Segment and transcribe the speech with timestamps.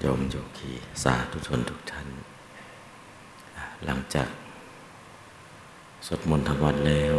[0.00, 0.72] โยมโยคี
[1.02, 2.08] สาธุชนทุกท่าน
[3.84, 4.28] หลังจาก
[6.06, 7.14] สวดมนต์ธรรมวัดแล้ว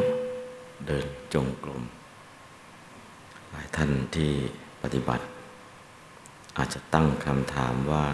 [0.86, 1.84] เดินจงกรม
[3.52, 4.32] หลายท่านที่
[4.82, 5.26] ปฏิบัติ
[6.58, 8.06] อาจจะตั้งคำถามว่า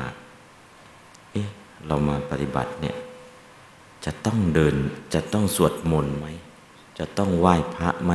[1.31, 1.47] เอ๊ะ
[1.87, 2.95] เรามาปฏิบัติเนี่ย
[4.05, 4.75] จะต้องเดิน
[5.13, 6.27] จะต้องสวดมนต์ไหม
[6.99, 8.13] จะต้องไหว้พระไหม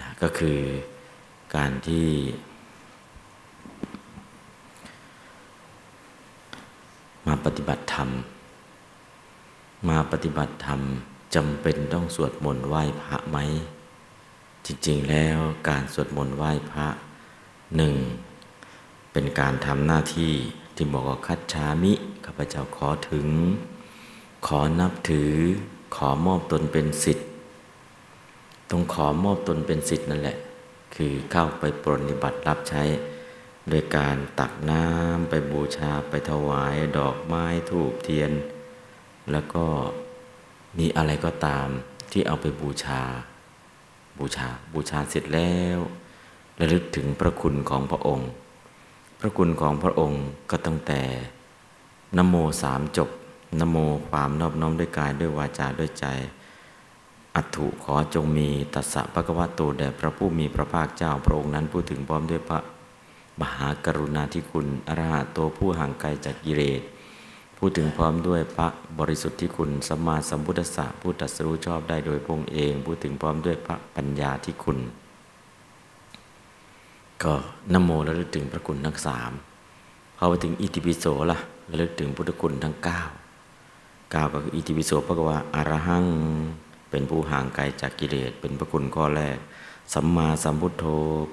[0.00, 0.58] นะก็คือ
[1.56, 2.08] การที่
[7.26, 8.10] มาปฏิบัติธรรม
[9.88, 10.80] มาปฏิบัติธรรม
[11.34, 13.38] จำเป็นต้องสวดมนต์ไหว้พระไหม
[14.66, 16.86] จริงๆแล้วการสวดมนต์ไหว้พระ
[17.76, 17.94] หนึ่ง
[19.12, 20.32] เป็นการทำหน้าที่
[20.74, 21.92] ที่บอกว่าคัดชามิ
[22.24, 23.28] ข้าพเจ้าขอถึง
[24.46, 25.32] ขอนับถือ
[25.96, 27.26] ขอมอบตนเป็นสิทธิ์
[28.70, 30.36] ต้องขอมอบตนเป็นสิทธิ์นั่นแหละ
[30.94, 32.82] คือเข้าไปปรนิบัติรับใช้
[33.68, 38.32] โดยการตักน้ำไปบูชาไปถวายดอกไม้ถูกเทียน
[39.32, 39.64] แล้วก็
[40.78, 41.68] มีอะไรก็ตาม
[42.12, 43.02] ที่เอาไปบูชา
[44.18, 45.78] บูชาบูชาเสร็จแล้ว
[46.60, 48.28] ระลึกถึงพระคุณของพระองค์
[49.20, 51.02] พระคุณของพระองค์ก็ตั้งแต่
[52.16, 53.10] นโมสามจบ
[53.60, 53.76] นโม
[54.08, 56.06] ความนอบน้อมด้วยกายด้วยวาจาด้วยใจ
[57.36, 62.60] อัตถุขอจงมีตัสสะพระกวาโตแด่พระผู้มีพระภาคเจ้าพระองค์นั้นพูดถึงพร้อมด้วยพระ
[63.40, 66.82] มหากรุณาธิคุณ อรหัตโตผู้ห่างไกลจากกิเลส
[67.58, 74.78] พูดถึงพร้อมด้วยพระบริสุทธิ์ที่คุณสมมาสัมพุทธะผู้ตรัสรู้ชอบได้โดยพงเอง พูดถึงพร้อมด้วยพระปัญญาที่คุณ
[77.22, 77.34] ก็
[77.72, 79.32] นโมระลึกถึงพระคุณทั้งสาม
[80.16, 81.38] พอไปถึงอิติปิโสล่ะ
[81.70, 83.00] ระลึกถึงพุทธคุณทั้งเก้า
[84.12, 86.06] เก้าก็คืออิติปิโสพระกว่าอารหัง
[86.90, 89.38] เป็นผู้ห่างไกลจากกิเลสเป็นพระคุณข้อแรก
[89.94, 90.84] สัมมาสัมพุทโธ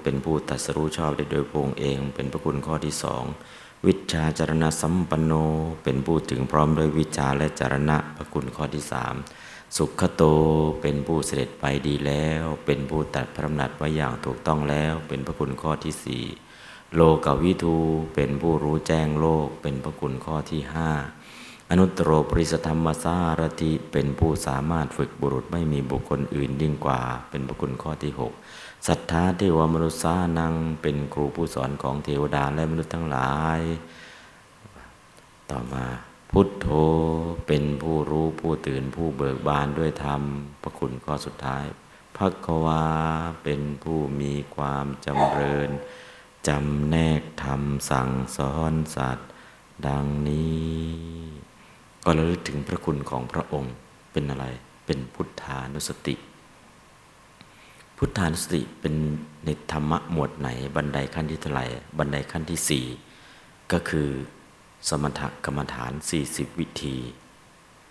[0.02, 3.24] เป็นผู้ตัดสรู้ชอบได้โดยพระองค์เอง เป็นพระคุณข้อที่สอง
[3.86, 5.32] วิชาจารณะสัมปันโน
[5.84, 9.14] เป็นผู้ถึงพร้อมด้วยวิชาและจารณะพระคุณข้อที่สาม
[9.76, 10.22] สุขโต
[10.80, 16.24] เป็นผู้เสด็จไปดีแล้ว เป็นผู้ตัดพระนัดไว้อย่างถูกต้องแล้ว เป็นพระคุณข้อที่สี่
[16.96, 17.76] โลกวิทู
[18.14, 20.90] เป็นผู้รู้แจ้งโลก เป็นพระคุณข้อที่ห้า
[21.70, 27.00] อนุตตรปริสธรรมสารติเป็นผู้สามารถฝึกบุรุษไม่มีบุคคลอื่นยิ่งกว่า
[27.30, 28.32] เป็นพระคุณข้อที่หก
[28.88, 33.60] ศรัทธาเทวมนุษย์านังเป็นครูผู้สอนของเทวดาและมนุษย์ทั้งหลาย
[35.50, 35.86] ต่อมา
[36.30, 36.68] พุทโธ
[37.46, 40.22] เป็นผู้รู้ผู้ตื่นผู้เบิกบานด้วยธรรม
[40.62, 41.64] พระคุณข้อสุดท้าย
[42.16, 42.84] พักวา
[43.42, 45.70] เป็นผู้มีความจำเริญ
[46.48, 49.28] จำแนกธรรมสั่งสอนสัตว์
[49.86, 50.74] ดังนี้
[52.04, 53.74] ก็ระลึกถึงพระคุณของพระองค์
[54.12, 54.46] เป็นอะไร
[54.86, 56.16] เป็นพุทธานุสติ
[57.96, 58.94] พุทธานุสติเป็น
[59.44, 61.66] ในธรรมะหมวดไหน บันไดขั้นที่เท่าไหร่
[61.98, 62.84] บันไดขั้นที่สี่
[63.72, 64.08] ก็คือ
[64.88, 65.92] สมถกรรมฐาน
[66.26, 66.96] 40 วิธี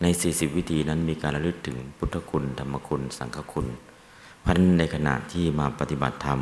[0.02, 3.68] ใน 40 วิธีนั้นมีการระลึกถึงพุทธคุณ ธรรมคุณ สังฆคุณ
[4.42, 6.40] เพราะนั้นในขณะที่มาปฏิบัติธรรม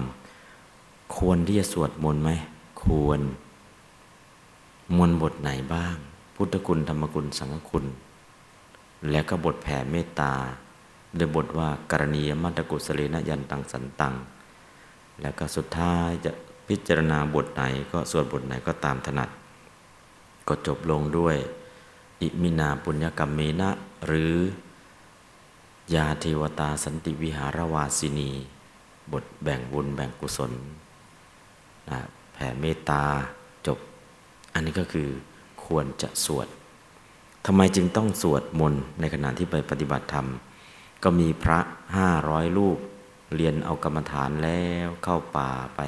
[1.18, 2.30] ควรที่จะสวดมนต์ไหม
[2.84, 3.22] ควร
[4.98, 5.96] มนต์บทไหนบ้าง
[6.36, 7.86] พุทธคุณ ธรรมคุณ สังฆคุณ
[9.10, 10.34] และก็บทแผ่เมตตา
[11.16, 14.14] โดยบทว่ากรณียมัตตกุสเลนยันตังสันตัง
[15.22, 16.32] แล้วก็สุดท้ายจะ
[16.68, 17.62] พิจารณาบทไหน
[17.92, 19.30] ก็สวดบทไหนก็ตามถนัด
[20.48, 21.38] ก็จบลงด้วย
[22.22, 23.70] อิมินาปุญญกรรมเมนะ
[24.06, 24.34] หรือ
[25.96, 28.32] ยาเทวตาสันติวิหารวาสินี
[29.12, 30.52] บทแบ่งบุญแบ่งกุศล
[31.90, 32.00] นะ
[32.34, 33.04] แผ่เมตตา
[33.68, 33.78] จบ
[34.54, 35.10] อันนี้ก็คือ
[35.66, 36.48] ควรจะสวด
[37.46, 40.28] ทำไมจึงต้องสวดมนต์ในขณะที่ไปปฏิบัติธรรม
[41.04, 41.60] ก็มีพระ
[41.98, 42.78] ห้าร้อยรูป
[43.36, 45.80] เรียนเอากรรมฐานแล้วเข้าป่าไป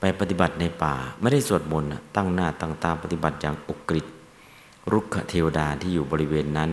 [0.00, 4.06] ไปปฏิบัติในป่า ไม่ได้สวดมนต์ตั้งหน้าตั้งตาปฏิบัติอย่างอุกฤษ
[4.92, 6.72] รุกขเทวดาที่อยู่บริเวณนั้น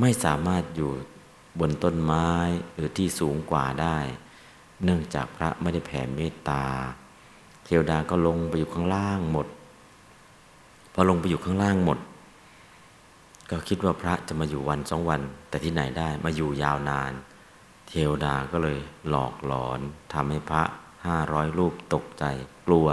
[0.00, 0.90] ไม่สามารถอยู่
[1.60, 2.28] บนต้นไม้
[2.74, 3.98] หรือที่สูงกว่าได้
[4.84, 6.64] เนื่องจากพระไม่ได้แผ่เมตตา
[7.64, 9.46] เทวดาก็ลงไปอยู่ข้างล่างหมด
[10.92, 11.98] พอลงไปอยู่ข้างล่างหมด
[13.50, 17.12] ก็คิดว่าพระจะมาอยู่วันสองวัน แต่ที่ไหนได้มาอยู่ยาวนาน
[17.88, 18.78] เทวดาก็เลย
[19.08, 19.80] หลอกหลอน
[20.12, 20.62] ทำให้พระ
[21.06, 22.24] ห้าร้อยรูปตกใจ
[22.66, 22.88] กลัว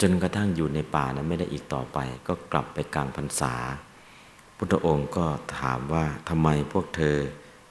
[0.00, 3.54] จนกระทั่งอยู่ในป่านั้นไม่ได้อีกต่อไป ก็กลับไปกลางพรรษา
[4.56, 5.26] พุทธองค์ก็
[5.58, 7.16] ถามว่าทำไมพวกเธอ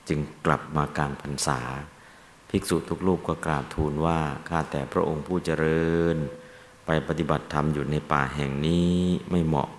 [0.09, 1.59] จึงกลับมากลางพรรษา
[2.49, 4.19] ภิกษุทุกรูปก็กราบทูลว่า
[4.49, 6.17] ข้าแต่พระองค์ผู้เจริญ
[6.85, 8.93] ไปปฏิบัติธรรมอยู่ในป่าแห่งนี้
[9.31, 9.69] ไม่เหมาะ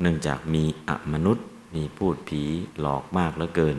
[0.00, 2.42] เนื่องจากมีอมนุษย์มีพูดผี
[2.80, 3.76] หลอกมากเหลือเกิน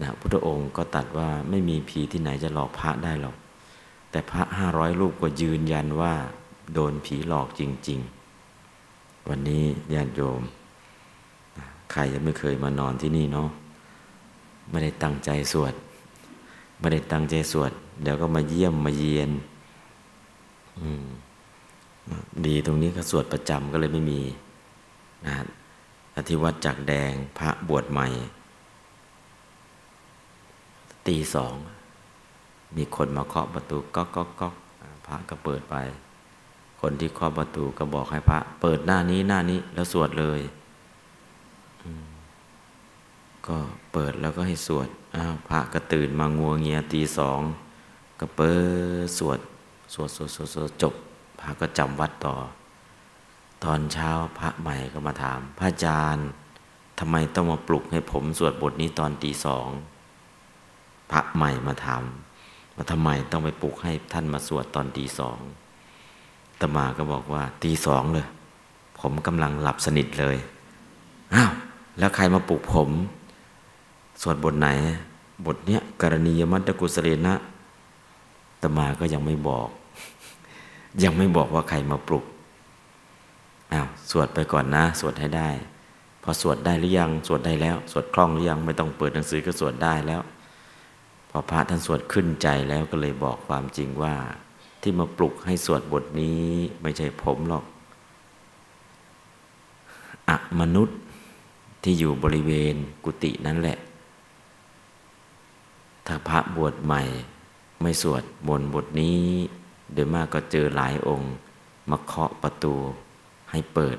[0.00, 3.36] นะพุทธองค์ก็ตัดว่าไม่มีผีที่ไหนจะหลอกพระได้หรอก
[4.10, 6.14] แต่พระห้าร้อยรูปก็ยืนยันว่า
[6.74, 8.00] โดนผีหลอกจริง
[9.28, 9.64] วันนี้
[9.94, 10.42] ญาติโยม
[11.92, 13.48] ใครยังไม่เคยมานอนที่นี่เนาะ
[14.70, 15.74] ไม่ได้ตั้งใจสวด
[16.78, 17.72] ไม่ได้ตั้งใจสวด
[18.02, 19.30] เดี๋ยวก็มาเยี่ยมมาเยียน
[22.46, 24.20] ดีตรงนี้ก็สวดประจำก็เลยไม่มี
[25.26, 25.36] นะ
[26.16, 28.06] อธิวัตจากแดงพระบวชใหม่
[31.06, 31.54] ตีสอง
[32.76, 34.54] มีคนมาเคาะประตูก๊อกก๊อกก๊อก
[35.06, 35.76] พระก็เปิดไป
[36.80, 40.40] คนที่เคาะประตูก็บอกให้พระ เปิดหน้านี้หน้านี้แล้วสวดเลย
[43.46, 43.56] ก็
[43.92, 47.40] เปิดแล้วก็ให้สวดอ้าวพระก็ตื่นมางัวเงียตีสอง
[48.20, 48.52] ก็เปิ
[49.04, 49.38] ดสวด
[49.92, 50.94] สวดสวดสวดสวดจบ
[51.40, 52.34] พระก็จำวัดต่อ
[53.64, 56.28] ตอนเช้าพระใหม่ก็มาถาม พระอาจารย์
[56.98, 59.68] ทำไมต้องมาปลุกให้ผมสวดบทนี้ตอนตีสอง
[61.12, 62.02] พระใหม่มาถาม
[62.74, 65.38] ว่าทำไมต้องไปปลุกให้ท่านมาสวดตอนตีสอง
[66.60, 68.26] ตมาก็บอกว่าตีสองเลย
[69.00, 70.36] ผมกำลังหลับสนิทเลย
[71.34, 71.50] อ้าว
[71.98, 72.90] แล้วใครมาปลุกผม
[74.22, 74.68] สวดบทไหน
[75.46, 77.34] บทเนี้ยกรณียมัตตกุสเรนะ
[78.62, 79.68] ตมาก็ยังไม่บอก
[81.04, 82.24] ยังไม่บอกว่าใครมาปลุก
[83.72, 85.48] อ้าวสวดไปก่อนนะ สวดให้ได้
[86.22, 90.22] พอสวดได้หรือยังสวดได้แล้ว สวดคล่องหรือยังไม่ต้องเปิดหนังสือก็สวดได้แล้ว
[91.30, 94.14] พอพระท่านสวดขึ้นใจแล้วก็เลยบอกความจริงว่า
[94.82, 96.44] ที่มาปลุกให้สวดบทนี้
[96.82, 97.64] ไม่ใช่ผมหรอก
[100.28, 100.98] อะมนุษย์
[101.82, 102.74] ที่อยู่บริเวณ
[103.04, 103.78] กุฏินั่นแหละ
[106.06, 107.02] ถ้าพระบวชใหม่
[107.82, 109.22] ไม่สวดมนบทนี้
[109.92, 111.32] โดยมากก็เจอหลายองค์
[111.90, 112.74] มาเคาะประตู
[113.52, 113.96] ให้เปิด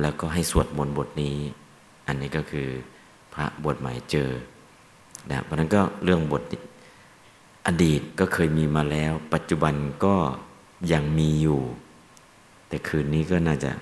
[0.00, 1.36] แล้วก็ให้สวดมนต์บทนี้
[2.06, 2.68] อันนี้ก็คือ
[3.34, 4.30] พระบวชใหม่เจอ
[5.30, 6.42] นะเพราะนั้นก็เรื่องบท
[7.66, 10.14] อดีตก็เคยมีมาแล้ว ปัจจุบันก็
[10.92, 11.60] ยังมีอยู่
[12.68, 13.72] แต่คืนนี้ก็น่าจะ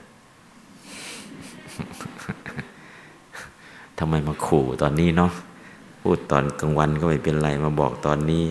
[3.99, 5.33] ทำไมมาขู่ตอนนี้เนาะ
[6.01, 8.45] พูดตอนกลางวันก็ไม่เป็นไรมาบอกตอนนี้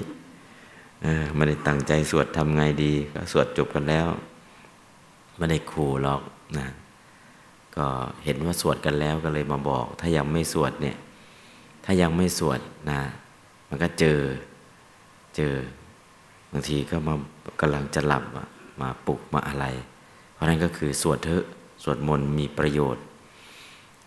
[1.36, 4.08] ไม่ได้ตั้งใจสวดทำไงดี ก็สวดจบกันแล้ว
[5.38, 6.22] ไม่ได้ขู่หรอก
[6.60, 6.68] นะ
[7.76, 7.88] ก็
[8.24, 10.98] เห็นว่าสวดกันแล้วก็เลยมาบอก ถ้ายังไม่สวดเนี่ย
[11.86, 12.60] ถ้ายังไม่สวด
[12.92, 13.02] นะ
[13.68, 14.20] มันก็เจอ
[15.36, 15.56] เจอ
[16.52, 17.16] บางทีก็มา
[17.62, 18.24] กำลังจะหลับ
[18.82, 19.66] มาปลุกมาอะไร
[20.34, 21.46] เพราะนั้นก็คือสวดเถอะ
[21.84, 23.04] สวดมนต์มีประโยชน์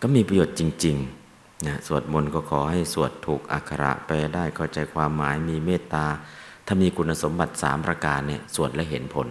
[0.01, 6.05] ก็มีประโยชน์จริงๆนะสวดมนต์ก็ขอให้สวดถูกอักขระไปได้เข้าใจความหมายมีเมตตา
[6.65, 9.27] ถ้ามีคุณสมบัติสามประการเนี่ยสวดและเห็นผล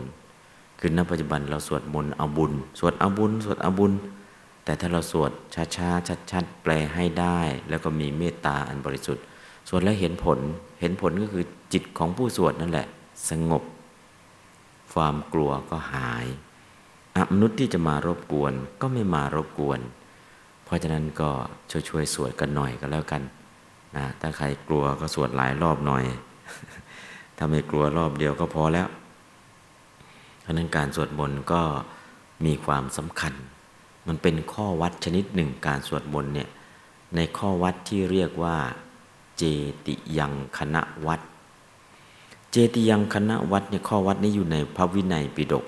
[0.80, 3.92] คือณปัจจุบันเราสวดมนต์เอาบุญ สวดเอาบุญ สวดเอาบุญ
[4.64, 5.30] แต่ถ้าเราสวด
[5.76, 9.24] ช้าๆชัดๆแปลให้ได้ แล้วก็มีเมตตาอันบริสุทธิ์
[9.68, 10.38] สวดแล้วเห็นผล
[10.80, 12.86] เห็นผลก็คือจิตของผู้สวดนั่นแหละ
[13.30, 13.62] สงบ
[14.92, 16.26] ความกลัวก็หาย
[17.16, 19.80] อมนุษย์ที่จะมารบกวนก็ไม่มารบกวน
[20.64, 21.30] เพราะฉะนั้นก็
[21.88, 23.22] ช่วยๆสวดกันหน่อยก็แล้วกัน
[23.96, 26.04] นะถ้าใครกลัวก็สวดหลายรอบหน่อย
[27.36, 28.88] ถ้าไม่กลัวรอบเดียวก็พอแล้ว
[30.44, 31.62] เพราะนั้นการสวดมนต์ก็
[32.44, 33.32] มีความสำคัญ
[34.06, 36.48] มันเป็นข้อวัดชนิดหนึ่งการสวดมนต์เนี่ย
[37.14, 38.56] ในข้อวัดที่เรียกว่า
[39.38, 39.42] เจ
[39.86, 41.20] ติยังคณะวัด
[42.50, 45.64] เจติยังคณะวัดเนี่ยข้อวัดนี้อยู่ในพระวินัยปิฎก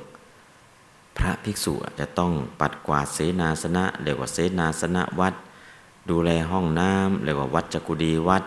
[1.16, 5.34] พระภิกษุจะต้องปัดกวาดเสนาสนะเรียกว่าเสนาสนะวัด
[6.10, 8.44] ดูแลห้องน้ำเรียกว่าวัดจักุดีวัด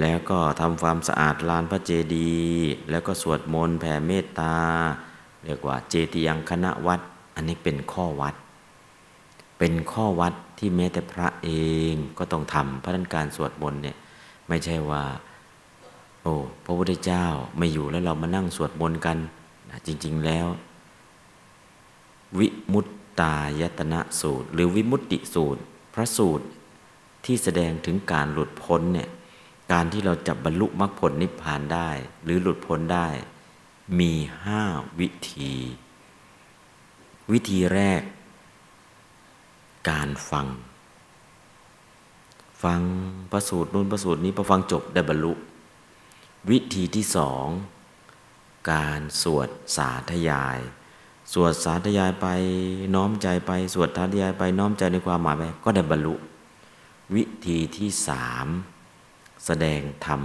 [0.00, 4.56] แล้วก็ทำความสะอาดลานพระเจดีย์แล้วก็สวดมนต์แผ่เมตตา
[5.44, 7.00] เรียกว่าเจติยังคณะวัด
[7.34, 8.34] อันนี้เป็นข้อวัด
[9.58, 11.50] เป็นข้อวัดที่แม้แต่พระเอ
[11.92, 13.96] งก็ต้องทำพระนันการสวดมนต์เนี่ย
[14.48, 15.02] ไม่ใช่ว่า
[16.22, 16.34] โอ้
[16.64, 17.24] พระพุทธเจ้า
[17.58, 19.18] ไม่อยู่แล้วเรามานั่งสวดมนต์กัน
[19.86, 20.46] จริง ๆแล้ว
[22.38, 22.86] วิมุต
[23.20, 25.62] ตายตนะสูตร หรือวิมุตติสูตร
[25.94, 26.46] พระสูตร
[27.24, 29.08] ที่แสดงถึงการหลุดพ้นเนี่ย
[29.72, 31.90] การที่เราจะบรรลุมรรคผลนิพพานได้
[32.24, 33.08] หรือหลุดพ้นได้
[33.98, 34.12] มี
[34.44, 34.62] ห้า
[35.00, 35.52] วิธี
[37.32, 38.02] วิธีแรก
[39.90, 40.46] การฟัง
[42.62, 42.80] ฟัง
[43.30, 45.32] พระสูตรนู้นพระสูตรนี้พอฟังจบได้บรรลุ
[46.50, 47.46] วิธีที่สอง
[48.72, 50.58] การสวดสาธยาย
[51.32, 52.26] สวดสาธยายไป
[52.94, 56.14] น้อมใจไป สวดสาธยายไปน้อมใจในความหมายไปก็ได้บรรลุ
[57.14, 58.46] วิธีที่สาม
[59.46, 60.20] แสดงธรรม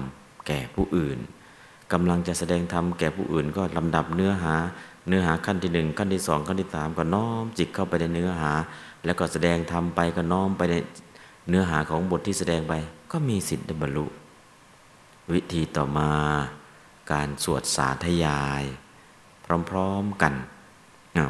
[0.47, 1.19] แก่ผู้อื่น
[1.93, 4.55] กำลังจะแสดงธรรมแก่ผู้อื่นก็ลำดับเนื้อหา
[5.07, 8.51] เนื้อหาขั้นที่หนึ่งขั้นที่สองขั้นที่สามก็น้อมจิตเข้าไปในเนื้อหา
[9.05, 10.75] แล้วก็แสดงธรรมไปก็น้อมไปใน
[11.49, 12.73] เนื้อหาของบทที่แสดงไป
[13.11, 14.05] ก็มีสิทธิ์ได้บรรลุ
[15.33, 16.11] วิธีต่อมา
[17.11, 18.63] การสวดสาธยาย
[19.69, 20.33] พร้อมๆกัน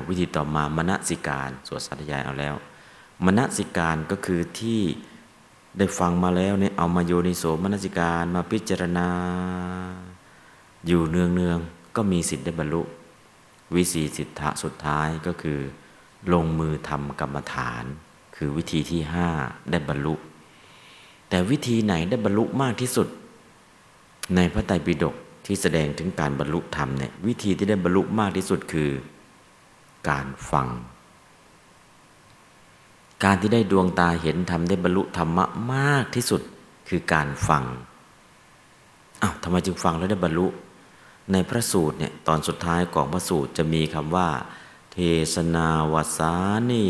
[0.08, 2.56] วิธีต่อมามณสิการสวดสาธยายเอาแล้ว
[3.26, 4.82] มณสิการก็คือที่
[5.78, 9.08] ได้ฟังมาแล้วเนี่ยเอามาโยนิโสมนสิการมาพิจารณา
[10.88, 11.60] อยู่เนืองเนือง
[11.96, 12.82] ก็มีสิทธิ์ได้บรรลุ
[13.76, 15.60] วิสีสิทธะสุดท้ายก็คือ
[16.34, 17.84] ลงมือทำกรรมฐาน
[18.36, 19.30] คือวิธีที่ห้า
[19.72, 20.14] ได้บรรลุ
[21.30, 23.08] แต่วิธีไหนได้บรรลุมากที่สุด
[24.36, 25.16] ในพระไตรปิฎก
[25.46, 28.92] ที่แสดงถึงการบรรลุธรรมเนี่ยวิธีที่ได้บรรลุมากที่สุดคือ
[30.10, 30.68] การฟัง
[33.24, 36.42] การที่ได้ดวงตาเห็นธรรมได้บรรลุธรรมะมากที่สุด
[36.90, 37.64] คือการฟัง
[39.22, 40.46] อ้าวทำไมจึงฟังแล้วได้บรรลุ
[41.32, 44.30] ในพระสูตรเนี่ยตอนสุดท้ายของพระสูตรจะมีคำว่า
[44.94, 44.98] เท
[45.34, 46.34] ศนาวสา
[46.72, 46.86] นี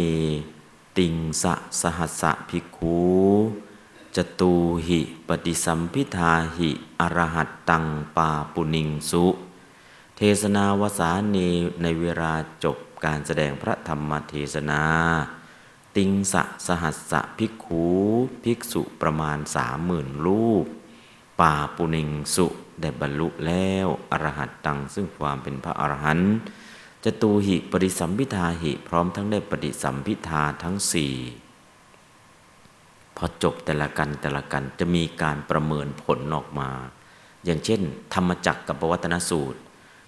[0.98, 3.00] ติงสะสหัสะภิกขุ
[4.16, 4.54] จตู
[4.88, 7.86] หิปฏิสัมพิทาหิอรหัตตัง
[8.18, 9.26] ปาปุนิงสุ
[10.18, 11.50] เทศนาวสานี
[11.82, 14.84] ในเวลาจบการแสดงพระธรรมเทศนา
[15.96, 17.86] ติงสะสหัสสะภิกขู
[18.44, 20.66] ภิกษุประมาณสามหมื่นรูป
[21.42, 22.48] ป่าปุณิงสุ
[22.82, 26.34] ได้บรรลุแล้วอรหัตตังซึ่งความเป็นพระอรหันต์
[27.04, 31.14] จะตูหิปฏิสัมพิทาหิ พร้อมทั้งได้ปฏิสัมพิทาทั้งสี่
[33.18, 36.70] พอจบแต่ละกันแต่ละกันจะมีการประเมินผลออกมา
[37.46, 37.82] อย่างเช่น
[38.14, 39.60] ธรรมจักรกับปวัตนสูตร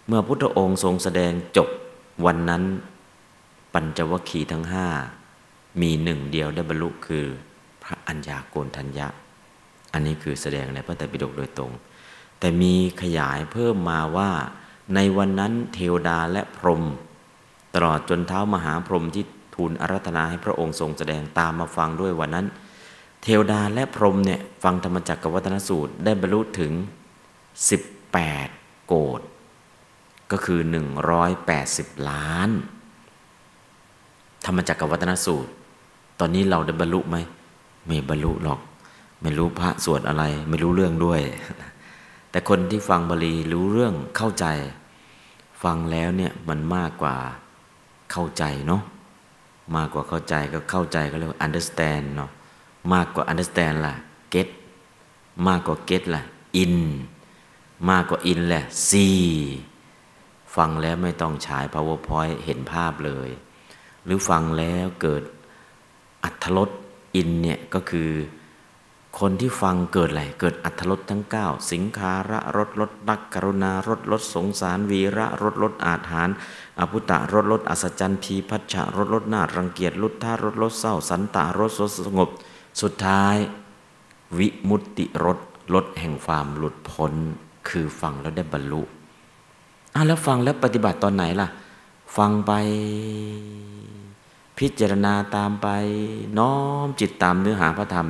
[0.07, 1.69] เมื่อพุทธองค์ทรงแสดงจบ
[2.25, 2.63] วันนั้น
[3.73, 4.87] ปัญจวัคคีทั้งห้า
[5.81, 7.25] มีหนึ่งเดียวได้บรรลุคือ
[7.83, 9.07] พระอัญญาโกณทัญญะ
[9.93, 11.71] อันนี้คือแสดงในพระไตรปิฎกโดยตรง
[12.39, 14.31] แต่มีขยายเพิ่มมาว่า
[14.95, 16.83] ในวันนั้นเทวดาและพรหม
[17.75, 22.45] ตลอดจนเท้ามหาพรหมที่ทูลอารัธนาให้พระองค์ทรงแสดงตามมาฟังด้วยวันนั้น
[23.23, 26.71] เทวดาและพรหมเนี่ยฟังธรรมจักรกวัฒนสูตรได้บรรลุถึง
[27.99, 29.21] 18 โกด
[30.31, 30.59] ก็คือ
[31.39, 32.49] 180 ล้าน
[34.45, 35.51] ธรรมจักรวัฒนสูตร
[36.19, 37.17] ตอนนี้เราได้บรรลุไหม
[37.85, 38.59] ไม่บรรลุหรอก
[39.21, 41.21] ไม่รู้พระสวดอะไร ไม่รู้เรื่องด้วย
[42.31, 44.45] แต่คนที่ฟังบาลีรู้เรื่องเข้าใจ
[45.63, 47.15] ฟังแล้วเนี่ยมันมากกว่า
[48.11, 48.83] เข้าใจเนาะ
[49.75, 52.31] มากกว่าเข้าใจก็เข้าใจก็เรียกว่า understand เนาะ
[52.93, 53.95] มากกว่า understand ล่ะ
[54.33, 54.47] get
[55.47, 56.23] มากกว่า get ล่ะ
[56.63, 56.75] in
[57.89, 59.23] มากกว่า in แหละ see
[60.55, 63.29] ฟังแล้วไม่ต้องฉาย powerpoint เห็นภาพเลย
[64.05, 65.23] หรือฟังแล้วเกิด
[66.23, 66.69] อัธรส
[67.15, 68.09] อินเนี่ยก็คือ
[69.19, 76.29] คนที่ฟังเกิดอะไร เกิดอัธรสทั้ง 9 สิงคาระรสรสรักกรุณารสรสสงสารวีระรสรสอาถาน
[76.79, 82.29] อภุตะรสรสอัศจรรย์พีพัชชะรสรสนารังเกียจลุทธารสรสเศร้า สันตารสรสสงบ
[82.81, 83.35] สุดท้าย
[84.37, 85.39] วิมุตติรส
[85.73, 87.13] รสแห่งความหลุดพ้น
[87.69, 88.81] คือฟังแล้วได้บรรลุ
[89.95, 91.47] อะแล้วฟังแล้วปฏิบัติตอนไหนล่ะ
[92.17, 92.51] ฟังไป
[94.59, 95.67] พิจารณาตามไป
[96.37, 96.53] น้อ
[96.85, 98.09] มจิตตามเนื้อหาพระธรรม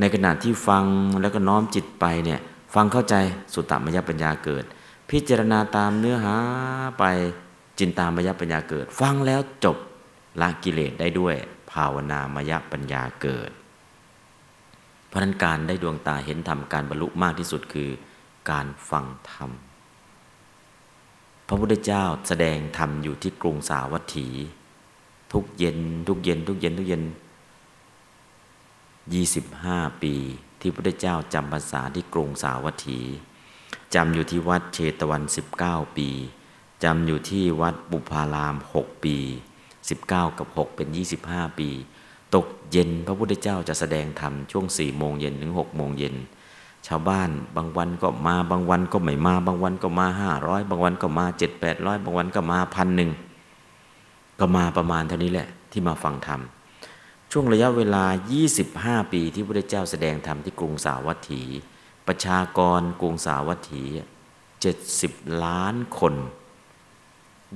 [0.00, 0.84] ในขณะที่ฟัง
[1.20, 2.40] แล้วก็น้อมจิตไปเนี่ย
[2.74, 3.14] ฟังเข้าใจ
[3.54, 4.64] สุตตมยปัญญาเกิด
[5.10, 6.36] พิจารณาตามเนื้อหา
[6.98, 7.04] ไป
[7.78, 9.76] จินตามยปัญญาเกิด ฟังแล้วจบ
[10.40, 11.34] ละกิเลสได้ด้วย
[11.72, 13.50] ภาวนามยปัญญาเกิด
[15.08, 17.90] เพราะนั้นการได้ดวงตาเห็นธรรมการบรรลุมากที่สุดคือ
[18.50, 19.50] การฟังธรรม
[21.48, 24.28] พระพุทธเจ้าแสดงธรรมอยู่ที่กรุงสาวัตถี
[25.32, 27.02] ทุกเย็น ทุกเย็น ทุกเย็นทุกเย็น
[29.14, 30.14] ยี่สิบห้าปี
[30.60, 33.00] ที่พระพุทธเจ้าจำภาษาที่กรุงสาวัตถี
[33.94, 36.08] จำอยู่ที่วัดเชตวันสิบเก้าปี
[36.84, 39.16] จำอยู่ที่วัดบุพารามหกปี
[39.88, 41.68] สิบเก้ากับหกเป็นยี่สิบห้าปี
[42.34, 46.14] ตกเย็นพระพุทธเจ้าจะแสดงธรรมช่วงสี่โมงเย็นถึงหกโมงเย็น
[46.86, 53.10] ชาวบ้านบางวันก็มาบางวันก็ไม่มา บางวันก็มาห้าร้อยบางวันก็มาเจ็ดแปดร้อยบางวันก็มาพันหนึ่ง
[54.40, 56.40] ก็มาประมาณเท่านี้แหละที่มาฟังธรรม
[57.32, 58.04] ช่วงระยะเวลา
[58.56, 61.42] 25 ปีที่พระเจ้าแสดงธรรมที่กรุงสาวัตถี
[62.06, 63.84] ประชากรกรุงสาวัตถี
[64.62, 66.14] 70 ล้านคน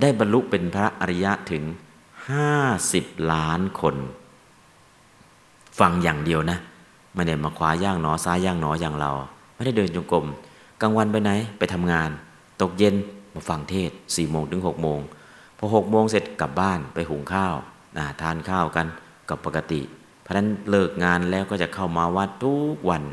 [0.00, 1.64] ได้บรรลุเป็นพระอริยะถึง
[2.48, 3.96] 50 ล้านคน
[5.78, 6.58] ฟังอย่างเดียวนะ
[7.14, 9.12] ไม่ได้มาขวาย่างหนอซ้ายย่างหนออย่างเรา
[9.54, 10.26] ไม่ได้เดินจงกรม
[10.80, 12.10] กลางวันไปไหนไปทำงาน
[12.60, 12.94] ตกเย็น
[13.34, 15.00] มาฟังเทศสี่โมงถึงหกโมง
[15.58, 17.54] พอหกโมงเสร็จกลับบ้านไปหุงข้าว
[17.96, 18.86] นะทานข้าวกัน
[19.30, 19.80] กับปกติ
[20.22, 23.04] เพราะนั้นเลิกงานแล้วก็จะเข้ามาวัดทุกวัน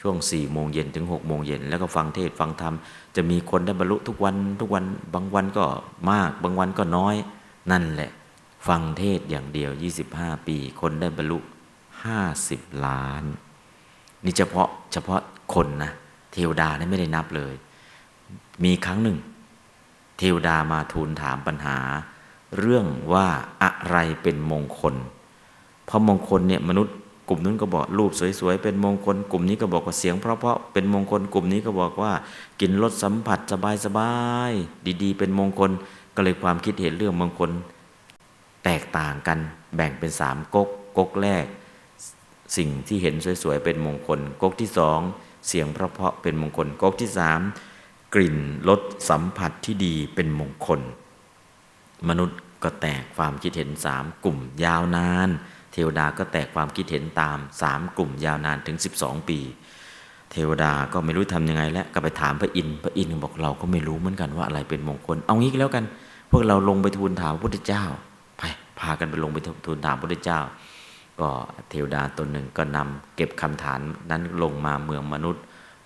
[0.00, 2.74] ช่วงสี่โมงเย็นถึงหกโมงเย็นแล้วก็ฟังเทศฟังธรรม
[3.16, 4.84] จะมีคนได้บรรลุทุกวันทุกวัน
[5.14, 5.64] บางวันก็
[6.10, 7.14] มาก บางวันก็น้อย
[7.70, 8.10] นั่นแหละ
[8.68, 9.70] ฟังเทศอย่างเดียว
[10.08, 11.38] 25 ปี คนได้บรรลุ
[12.04, 13.24] ห้าสิบล้าน
[14.24, 15.20] นี่เฉพาะเฉพาะ
[15.54, 15.92] คนนะ
[16.32, 17.54] เทวดานี่ไม่ได้นับเลย
[18.64, 19.18] มีครั้งหนึ่ง
[20.18, 21.78] เทวดามาทูลถามปัญหา
[22.58, 23.26] เรื่องว่า
[23.62, 24.94] อะไรเป็นมงคล
[25.86, 26.94] เพราะมงคลเนี่ยมนุษย์
[27.28, 32.12] กลุ่มนั้นก็บอกรูปสวยๆเป็นมงคลกลุ่มนี้ก็บอกว่าเสียง เพราะๆเป็นมงคลกลุ่มนี้ก็บอกว่า
[32.60, 33.38] กินรสสัมผัส
[33.84, 34.12] สบา
[34.50, 35.70] ยๆดีๆ เป็นมงคล
[36.14, 37.50] ก็เลยความคิดเห็นเรื่องมงคล
[38.64, 39.38] แตกต่างกัน
[39.76, 41.46] แบ่งเป็นสามก๊กก๊กแรก
[42.56, 45.00] สิ่งที่เห็นสวยๆเป็นมงคลก๊กที่สอง
[45.48, 47.40] เสียงเพราะๆเป็นมงคลก๊กที่สาม
[48.14, 48.36] กลิ่น
[48.68, 50.80] รสสัมผัสที่ดีเป็นมงคล
[52.08, 55.28] มนุษย์ก็แตกความคิดเห็นสามกลุ่มยาวนาน
[55.76, 59.38] ทวดาก็แตกความคิดเห็นตามสามกลุ่มยาวนานถึง 12 ปี
[60.32, 65.84] เทวดาก็ไม่รู้ทำยังไงแล้วก็ไปถามพระอินทร์พระอินทร์บอกเราก็ไม่รู้เหมือนกันว่าอะไรเป็นมงคล เอางี้ก็แล้วกัน
[66.30, 67.84] พวกเราลงไปทูลถามพระพุทธเจ้า
[68.38, 68.42] ไป
[68.80, 70.40] พากันไปลงไปทูลถามพระพุทธเจ้า
[71.20, 71.28] ก็
[71.70, 73.78] เทวดาตนหนึ่งก็นำเก็บคำถาม
[74.10, 75.42] นั้นลงมาเมืองมนุษย์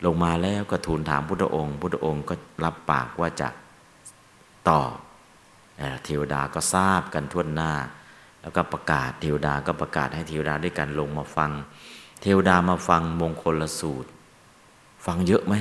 [0.07, 3.49] ลงมาแล้วก็ทูลถามพุทธองค์พุทธองค์ก็รับปากว่าจะ
[4.71, 4.93] ตอบ
[6.05, 7.73] เทวดาก็ทราบกันทั่วหน้า
[8.43, 11.51] แล้วก็ประกาศเทวดาก็ประกาศให้เทวดาด้วยกันลงมาฟัง
[12.23, 14.09] เทวดามาฟังมงคลละสูตร
[15.07, 15.55] ฟังเยอะไหม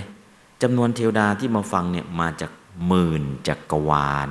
[0.61, 2.51] จำนวนเทวดาที่มาฟังเนี่ยมาจาก
[2.87, 4.29] หมื่นจักรวาล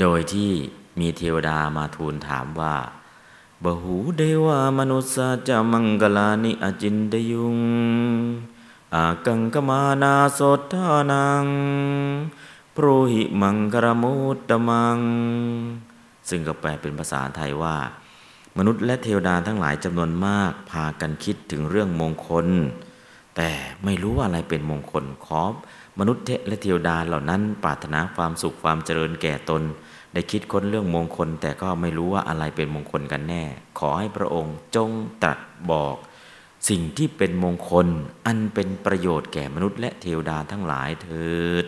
[0.00, 0.50] โดยที่
[1.00, 2.74] มีเทวดามาทูลถามว่า
[3.64, 7.58] บหูเดวามนุษย์จะมังกลานิอจินดยุง
[8.94, 11.46] อากังกมานาสดทานัง
[12.80, 14.98] โปรหิมังกรมุตตมัง
[16.28, 17.76] ซึ่งก็แปลเป็นภาษาไทยว่า
[18.58, 22.46] มนุษย์และเทวดาทั้งหลายจำนวนมาก พากันคิดถึงเรื่องมงคล
[23.36, 23.50] แต่
[23.84, 25.42] ไม่รู้ว่าอะไรเป็นมงคลขอ
[25.98, 29.62] มนุษย์และเทวดาเหล่านั้นปรารถนาความสุขความเจริญแก่ตน
[30.14, 33.44] ได้คิดค้นเรื่องมงคล แต่ก็ไม่รู้ว่าอะไรเป็นมงคลกันแน่
[33.78, 34.90] ขอให้พระองค์จง
[35.22, 35.38] ตรัส
[35.70, 35.96] บอก
[36.68, 37.86] สิ่งที่เป็นมงคล
[38.26, 41.28] อันเป็นประโยชน์แก่มนุษย์และเทวดาทั้งหลายเถิ
[41.64, 41.66] ด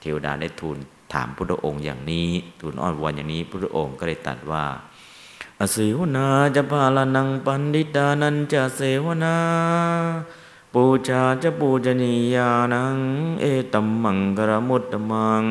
[0.00, 0.76] เทวดาได้ทูล
[1.12, 2.28] ถามพระองค์อย่างนี้
[2.60, 4.64] ทูลอ้อนวอนอย่างนี้พระองค์ก็ได้ตรัสว่า
[5.60, 9.36] อสิวนาจะพาลนังปันดิตานันจะเสวนา
[10.72, 12.96] ปูชาจะปูจนียานัง
[13.40, 15.44] เอตัมมังกรมุตตมัง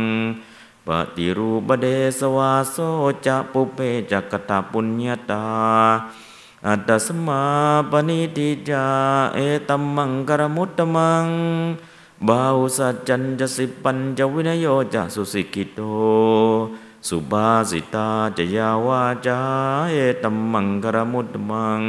[0.88, 1.88] ปฏิรูปเด
[2.20, 2.78] สวาโซ
[3.26, 3.80] จะปุเป
[4.12, 5.46] จักตาปุญญาตา
[6.68, 7.42] อัตสมา
[7.92, 8.86] ปณิติจา
[9.34, 11.26] เอตัมมังกรมุตตมัง
[12.28, 15.80] บาวสัจจันจะสิปัญจะวินโยจะสุสิกิโต
[17.08, 19.40] สุบาสิตาจะยาวาจา
[19.92, 21.82] เอตัมมังกรมุตมัง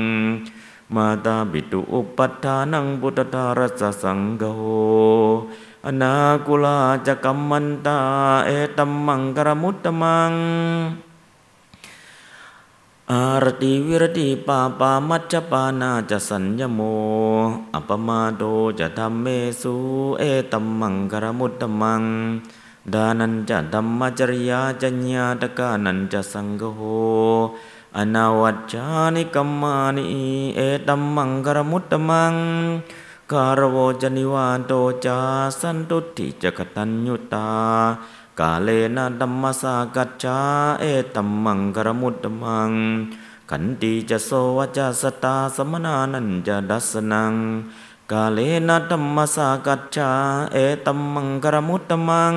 [0.94, 4.44] มาตาบิตุอุปัฏฐานังพุทธทารัสสังโฆ
[5.86, 6.12] อนา
[6.46, 7.98] กุลาจะกัมมันตา
[8.46, 10.32] เอตัมมังกรมุตตมัง
[13.12, 16.80] อารติวิรติปาปามัจจปานาจะสัญญโม
[17.74, 18.42] อปมาโด
[18.80, 19.26] จะทำเม
[19.60, 19.74] สุ
[20.18, 22.02] เอตัมมังกรมุตตมัง
[22.92, 26.80] ดานันจะธรรมจริยาจัญญาตกานันจะสังโฆ
[27.96, 30.04] อนาวัจจานิกัมมานิ
[30.56, 32.34] เอตัมมังกรมุตตมัง
[33.30, 34.72] คารวจนิวาโต
[35.04, 35.18] จา
[35.60, 37.48] สันตุติจกตัญญุตา
[38.40, 40.38] กาเลนะดัมมสากัจจา
[40.80, 42.70] เอตัมมังกรมุตตมัง
[43.50, 47.34] ขันติจะโสวจาสตาสมนานันจะดัสนัง
[48.12, 50.10] กาเลนะดัมมสากัจจา
[50.52, 52.34] เอตัมมังกรมุตตมัง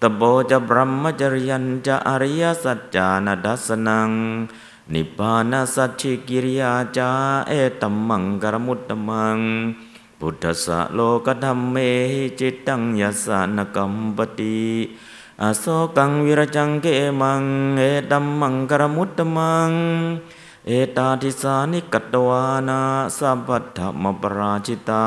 [0.00, 4.10] ตโบจะบรมจริยันจะอริยสัจจานดัสนัง
[4.92, 7.10] นิพพานาสัจฉิกิริยาจา
[7.48, 9.38] เอตัมมังกรมุตตมัง
[10.20, 11.76] พุทธสะโลกธรรมเม
[12.12, 14.60] หิจิตตังยสานกัมปติ
[15.42, 15.64] อโศ
[15.96, 16.86] กังวิรจังเก
[17.20, 17.42] มัง
[17.76, 19.70] เอตัมมังกรมุตตมัง
[20.66, 22.80] เอตาทิสานิกัตวานา
[23.16, 25.06] สัพพัทธมปราชิตา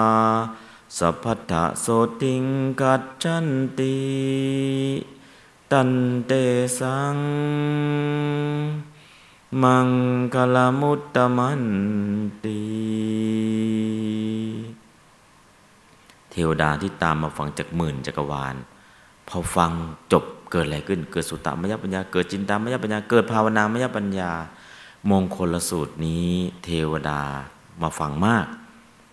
[0.98, 1.86] สัพพัทธโส
[2.22, 2.44] ติง
[2.80, 3.98] กัจจันติ
[5.72, 5.92] ตัน
[6.28, 6.32] เต
[6.78, 7.18] สัง
[9.62, 9.90] มัง
[10.34, 11.64] คลมุตตมัน
[12.44, 12.60] ติ
[16.32, 18.56] เทวดาที่ตามมาฟังจากหมื่นจักรวาล
[19.28, 19.72] พอฟัง
[20.12, 24.32] จบเกิดอะไรขึ้น เกิดสุตตมยปัญญา เกิดจินตามยปัญญา เกิดภาวนามยปัญญา
[25.10, 26.30] มงคลสูตรนี้
[26.64, 27.22] เทวดา
[27.82, 28.46] มาฟังมาก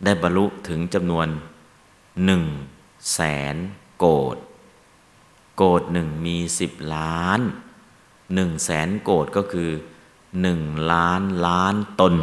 [0.04, 1.26] ได้บรรลุถึงจำนวน
[2.24, 2.44] หนึ่ง
[3.14, 3.20] แส
[3.54, 3.56] น
[3.98, 4.36] โกด
[5.56, 7.40] โกดหนึ่งมีสิบล้าน
[8.34, 9.70] หนึ่งแสนโกดก็คือ
[10.42, 10.60] หนึ่ง
[10.92, 12.14] ล้านล้านตน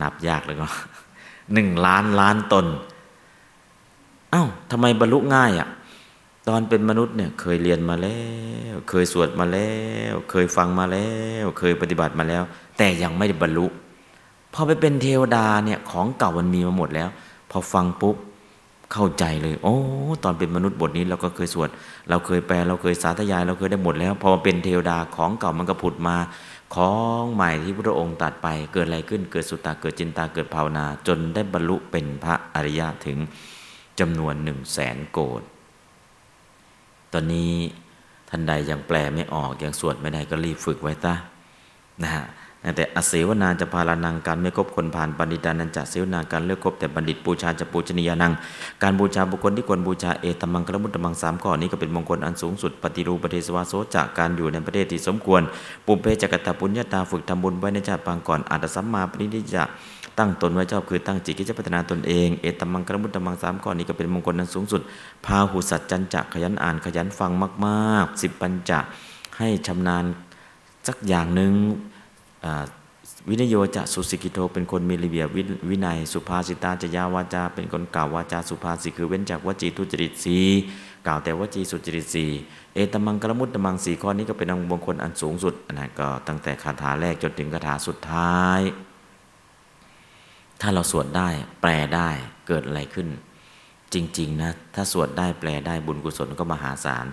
[0.00, 0.68] นับยากเลยก็
[1.54, 2.66] หนึ่งล้านล้านตน
[4.32, 5.68] เอา้าทำไมบรรลุง่ายอะ่ะ
[6.48, 8.20] ตอนเป็นมนุษย์เนี่ยเคยเรียนมาแล้
[8.72, 9.72] ว เคยสวดมาแล้
[10.12, 11.10] ว เคยฟังมาแล้
[11.42, 12.42] ว เคยปฏิบัติมาแล้ว
[12.78, 13.66] แต่ยังไม่ได้บรรลุ
[14.54, 17.08] พอไปเป็นเทวดาเนี่ยของเก่ามันมีมาหมดแล้ว
[17.50, 18.16] พอฟังปุ๊บ
[18.92, 19.76] เข้าใจเลย โอ้
[20.24, 21.68] ตอนเป็นมนุษย์บทนี้เราก็เคยสวด
[22.08, 26.16] เราเคยแปล เราเคยสาธยาย เราเคยได้หมดแล้ว พอเป็นเทวดาของเก่ามันก็ผุดมา
[26.74, 33.18] ของใหม่ที่พระองค์ตัดไปเกิดอะไรขึ้นเกิดสุตตาเกิดจินตาเกิดภาวนา จนได้บรรลุเป็นพระอริยะถึง
[34.00, 35.42] จำนวนหนึ่งแสนโกด
[37.12, 37.52] ตอนนี้
[38.28, 41.14] ท่านใดยังแปลไม่ออกยังสวดไม่ได้ก็รีบฝึกไว้ซะ
[42.02, 42.24] นะฮะ
[42.76, 48.32] แต่อเสวนาจะพาลานังการไม่คบคนผ่านบัณฑิตานันจะเสวนาการเลือกคบแต่บัณฑิตบูชาจะปูชนียานัง
[48.82, 55.42] การบูชาบุคคลที่ควรบูชาเอตมังกรมุตตมังสามข้อนี้ก็เป็นมงคลอันสูงสุดปฏิรูปประเทศวาโสจากการอยู่ในประเทศที่สมควร
[55.86, 59.64] ปุเพจักตปุญญาตาฝึกทำบุญไว้ในชาติปางก่อนอาจจะสัมมาปณิทิจะ
[60.18, 64.80] ตั้งตนไว้ชอบคือตั้งจิตคิดจะพัฒนาตนเองเอตมังกรมุตตมังสามข้อนี้ก็เป็นมงคลอันสูงสุด
[65.24, 67.30] พาหุสัจจันจะขยันอ่านขยันฟัง
[67.64, 68.78] มากๆสิบปัญจะ
[69.38, 70.04] ให้ชำนาญ
[70.86, 71.52] สักอย่างหนึ่ง
[73.28, 75.28] วินโยจะสุสิกิโตเป็นคนมีระเบียบ
[75.70, 80.38] วินัย สุภาษิตาจะยาวาจา เป็นคนกล่าววาจาสุภาษิคือเว้นจากวจีทุจริตสี
[81.06, 82.26] กล่าวแต่วจีสุจริตสี
[82.74, 88.60] เอตมังกรมุตตมังสีข้อนี้ก็เป็นองค์มงคลอันสูงสุดนนั้นก็ตั้งแต่คาถาแรกจนถึงคาถาสุดท้าย
[90.60, 91.28] ถ้าเราสวดได้
[91.60, 92.08] แปลได้
[92.46, 93.08] เกิดอะไรขึ้น
[93.94, 97.06] จริง ๆ นะ ถ้าสวดได้แปลได้บุญกุศลก็มหาศาล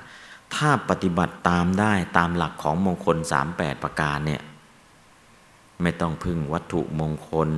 [0.56, 3.18] ถ้าปฏิบัติตามได้ตามหลักของมงคล
[3.52, 4.42] 38 ประการเนี่ย
[5.82, 7.50] ไม่ต้องพึ่งวัตถุมงคล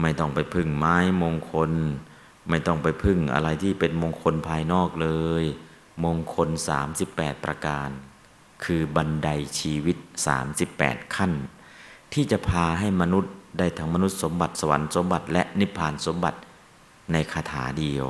[0.00, 1.70] ไม่ต้องไปพึ่งไม้มงคล
[2.48, 5.08] ไม่ต้องไปพึ่งอะไรที่เป็นมงคลภายนอกเล
[5.42, 5.44] ย
[6.04, 6.48] มงคล
[6.96, 7.88] 38 ประการ
[8.64, 9.96] คือบันไดชีวิต
[10.56, 11.32] 38 ขั้น
[12.12, 16.38] ที่จะพาให้มนุษย์ได้ทั้งมนุษย์สมบัติสวรรค์สมบัติและนิพพานสมบัติ
[17.12, 18.06] ในคาถาเดียว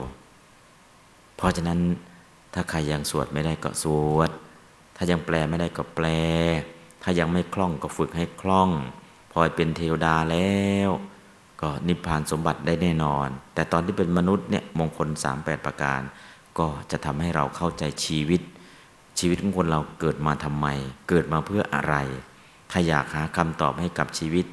[1.37, 1.81] เพราะฉะนั้น
[2.55, 4.31] ถ้าใครยังสวดไม่ได้ก็สวด
[4.97, 6.07] ถ้ายังแปลไม่ได้ก็แปล
[7.11, 8.71] ถ้ายังไม่คล่องก็ฝึกให้คล่อง
[9.33, 10.91] พอเป็นเทวดาแล้ว
[11.61, 16.01] ก็นิพพานสมบัติได้แน่นอน แต่ตอนที่เป็นมนุษย์เนี่ยมงคล 38 ประการ
[16.59, 18.41] ก็จะทำให้เราเข้าใจชีวิต
[19.19, 20.67] ชีวิตของคนเราเกิดมาทำไม
[21.09, 21.95] เกิดมาเพื่ออะไร
[22.71, 24.47] ถ้าอยากหาคำตอบให้กับชีวิต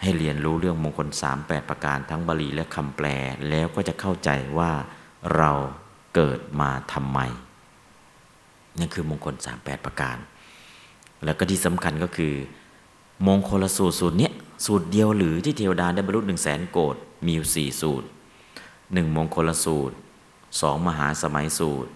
[0.00, 1.08] ให้เรียนรู้เรื่องมงคล
[1.38, 3.06] 38 ประการ ทั้งบาลีและคำแปล
[3.48, 4.72] แล้วก็จะเข้าใจว่า
[5.36, 5.52] เรา
[6.14, 7.20] เกิดมาทำไม
[8.78, 10.18] นั่คือมงคล 38 ประการ
[11.24, 12.34] แล้วก็ที่สำคัญก็คือ
[13.26, 14.32] มงคลสูตรสูตรเนี้ย
[14.66, 18.06] สูตรเดียวหรือที่เทวดาได้บรรลุหนึ่งแสนโกดมีอยู่สี่สูตร
[18.92, 19.94] หนึ่งมงคลสูตร
[20.60, 21.90] สองมหาสมัยสูตร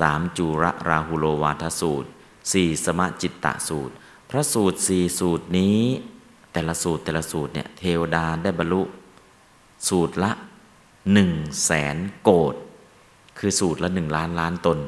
[0.00, 2.08] สามจุระราหุโลวาทสูตร
[2.52, 3.94] สี่สมจิตตสูตร
[4.30, 5.80] พระสูตรสี่สูตรนี้
[6.52, 8.82] แต่ละสูตรแต่ละสูตรเนี่ยเทวดาได้บรรลุ
[9.88, 10.32] สูตรละ
[11.12, 11.30] หนึ่ง
[11.64, 12.54] แสนโกด
[13.38, 14.78] คือสูตรละหนึ่งล้านล้านตน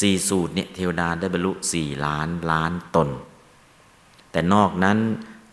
[0.00, 3.08] สี่สูตรเนี่ยเทวดาได้บรรลุสี่ล้านล้านตน
[4.32, 4.98] แต่นอกนั้น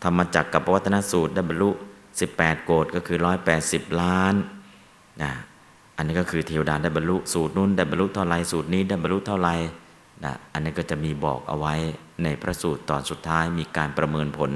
[0.03, 1.69] ธรรมจักรกับวัฒนสูตรได้บรรลุ
[2.17, 3.17] 18 โกดก็คือ
[3.59, 4.35] 180 ล้าน
[5.21, 5.31] นะ
[5.97, 9.49] อันนี้ก็คือเทวดาได้บรรลุสูตรนู้นได้บรรลุเท่าไรสูตรนี้ได้บรรลุเท่าไร
[10.23, 11.75] นะอันนี้ก็จะมีบอกเอาไว้
[12.23, 14.49] ในพระสูตรตอนสุดท้ายมีการประเมินผล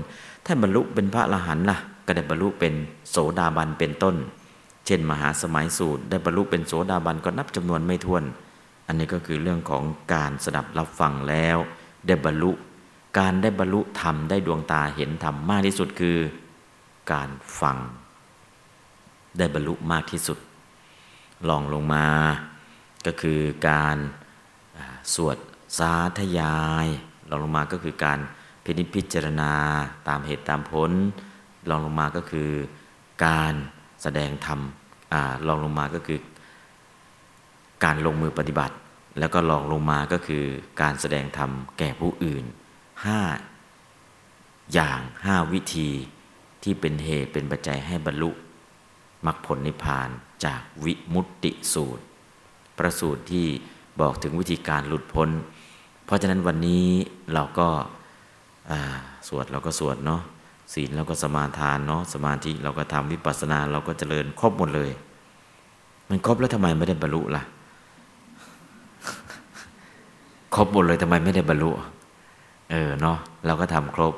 [0.45, 2.73] ถ้าบรรลุเป็นพระอรหันต์ล่ะก็ได้บรรลุเป็น
[3.09, 4.15] โสดาบันเป็นต้น
[4.85, 8.23] เช่น มหาสมัยสูตร ได้บรรลุเป็นโสดาบันก็นับจำนวนไม่ถ้วน
[8.87, 9.83] อันนี้ก็คือเรื่องของ
[10.13, 11.57] การสดับรับฟังแล้ว
[12.07, 12.51] ได้บรรลุ
[13.19, 16.17] การได้บรรลุธรรมได้ดวงตาเห็นธรรมมากที่สุดคือ
[17.11, 17.29] การ
[17.61, 17.77] ฟัง
[19.37, 20.37] ได้บรรลุมากที่สุด
[21.49, 22.05] ลองลงมา
[23.05, 23.97] ก็คือการ
[25.13, 25.37] สวด
[25.77, 26.87] สาธยาย
[27.29, 28.19] ลองลงมาก็คือการ
[28.63, 29.51] พินิจพิจารณา
[30.07, 30.91] ตามเหตุตามผล
[31.69, 32.49] ลองลงมาก็คือ
[33.25, 33.53] การ
[34.01, 34.59] แสดงธรรม
[35.47, 36.19] ลองลงมาก็คือ
[37.83, 38.75] การลงมือปฏิบัติ
[39.19, 40.43] แล้วก็ลองลงมาก็คือ
[40.81, 42.43] การแสดงธรรมแก่ผู้อื่น
[43.05, 43.19] ห้า
[44.73, 45.89] อย่างห้าวิธี
[46.63, 48.29] ที่เป็นเหตุเป็นปัจจัยให้บรรลุ
[49.25, 50.09] มรรคผลนิพพาน
[50.45, 52.03] จากวิมุตติสูตร
[52.77, 53.45] ประสูตรที่
[53.99, 55.29] บอกถึงวิธีการหลุดพ้น
[56.05, 56.85] เพราะฉะนั้นวันนี้
[57.33, 57.67] เราก็
[59.27, 60.21] สวดเราก็สวดเนาะ
[60.73, 64.91] ศีลเราก็สมาทานเนาะสมาธิเราก็ทำวิปัสสนาเราก็เจริญครบหมดเลย
[66.09, 67.43] มันครบแล้วทำไมไม่ได้บรรลุล่ะ
[70.55, 71.71] ครบหมดเลยทำไมไม่ได้บรรลุ
[72.71, 74.13] เออเนาะเราก็ทำครบ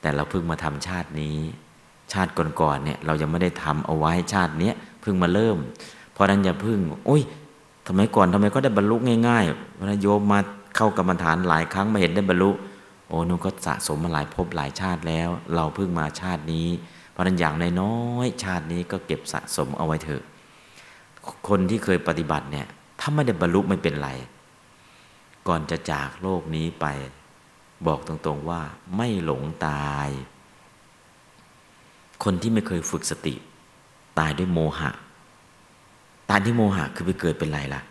[0.00, 1.38] แต่เราเพิ่งมาทำชาตินี้
[2.12, 5.56] ชาติก่อนๆเนี่ยเรายังไม่ได้ทำเอาไว้ชาติเนี้ยเพิ่งมาเริ่ม
[6.12, 7.22] เพราะนั้นอย่าเพิ่งโอ้ย
[7.86, 8.96] ทำไมก่อนทำไมก็ได้บรรลุ
[9.28, 10.38] ง่ายๆวันโยมมา
[10.76, 12.50] เข้ากรรมฐานหลายครั้งมาเห็นได้บรรลุ
[13.08, 16.68] โอ้นุก็สะสมมาหลายภพหลายชาติแล้ว เราเพิ่งมาชาตินี้
[17.10, 20.22] เพราะนั้นอย่างน้อยชาตินี้ก็เก็บสะสมเอาไว้เถอะ
[21.48, 22.66] คนที่เคยปฏิบัติเนี่ย
[23.00, 24.10] ถ้าไม่ได้บรรลุไม่เป็นไร
[25.48, 26.86] ก่อนจะจากโลกนี้ไป
[27.86, 28.60] บอกตรงๆว่า
[28.96, 30.08] ไม่หลงตาย
[32.24, 33.34] คนที่ไม่เคยฝึกสติ
[34.18, 34.90] ตายด้วยโมหะ
[36.30, 37.82] ตายด้วยโมหะคือไปเกิดเป็นอะไรล่ะ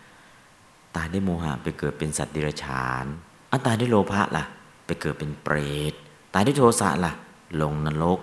[0.96, 3.04] ตายด้วยโมหะไปเกิดเป็นสัตว์ดิรฉาน
[3.50, 4.44] อันตายด้วยโลภะล่ะ
[4.86, 5.56] ไปเกิดเป็นเปร
[5.90, 5.92] ต
[6.34, 7.12] ตายด้วยโทสะล่ะ
[7.62, 8.18] ลงนรก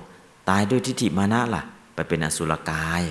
[0.49, 3.03] ตายด้วยทิฏฐิมานะล่ะ ไปเป็นอสุรกาย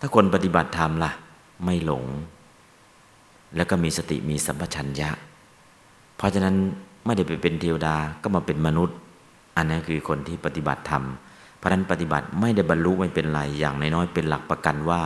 [0.00, 1.12] ถ้าคนปฏิบัติธรรมล่ะ
[1.64, 2.04] ไม่หลง
[3.56, 5.10] แล้วก็มีสติมีสัมปชัญญะ
[6.16, 6.56] เพราะฉะนั้น
[7.04, 8.96] ไม่ได้ไปเป็นเทวดาก็มาเป็นมนุษย์
[9.56, 11.04] อันนี้คือคนที่ปฏิบัติธรรม
[11.58, 15.02] เพราะนั้นปฏิบัติไม่ได้บรรลุไม่เป็นไรอย่างน้อยๆเป็นหลักประกันว่า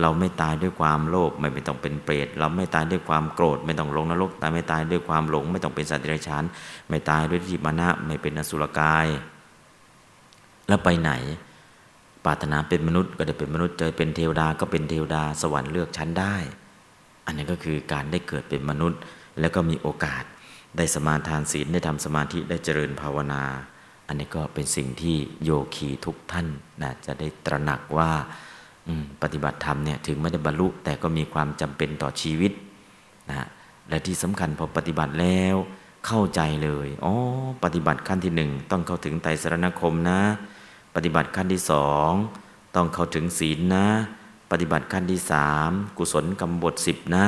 [0.00, 6.44] เราไม่ตายด้วยความโลภไม่ต้องเป็นเปรตเราไม่ตายด้วยความโกรธ ไม่ต้องลงนรกตายไม่ตายด้วยความหลง ไม่ต้องเป็นสัตว์เดรัจฉาน
[6.88, 9.06] ไม่ตายด้วยทิฏฐิมานะไม่เป็นอสุรกาย
[10.68, 11.12] แล้วไปไหน
[12.24, 16.36] ปรารถนาเป็นมนุษย์ก็ได้เป็นมนุษย์เจอเป็นเทวดาก็เป็นเทวดาสวรรค์เลือกชั้นได้
[17.26, 18.98] อันนี้ก็คือการได้เกิดเป็นมนุษย์
[19.40, 20.24] แล้วก็มีโอกาส
[20.76, 23.42] ได้สมาทานศีลได้ทำสมาธิได้เจริญภาวนา
[24.06, 26.46] อันนี้ก็เป็นสิ่งที่โยคีทุกท่าน
[26.82, 28.10] นะจะได้ตระหนักว่า
[29.22, 32.52] ปฏิบัติธรรมเนี่ยถึงไม่ได้บรรลุแต่ก็มีความจำเป็นต่อชีวิต
[33.30, 33.46] นะ
[33.88, 35.56] และที่สำคัญพอปฏิบัติแล้ว
[36.06, 37.12] เข้าใจเลยอ๋อ
[37.64, 40.20] ปฏิบัติขั้นที่หนึ่งต้องเข้าถึงไตรสรณคมนะ
[40.94, 42.10] ปฏิบัติขั้นที่สอง
[42.76, 43.86] ต้องเข้าถึงศีลนะ
[44.50, 47.26] ปฏิบัติขั้นที่สามกุศลกรรมบทสิบนะ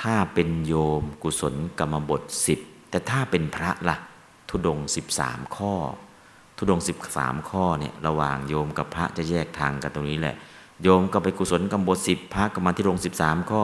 [0.00, 2.60] ถ้าเป็นโยมกุศลกรรมบทสิบ
[2.92, 3.96] แต่ถ้าเป็นพระละ่ะ
[4.48, 5.74] ทุดงสิบสามข้อ
[6.56, 10.36] ทุดงสิบสามข้อเนี่ยระหว่างโยมกับพระจะแยกทางกันตรงนี้แหละ
[10.82, 13.62] โยมก็ไปกุศลกรรมบทสิบพระก็มาที่รงสิบสามข้อ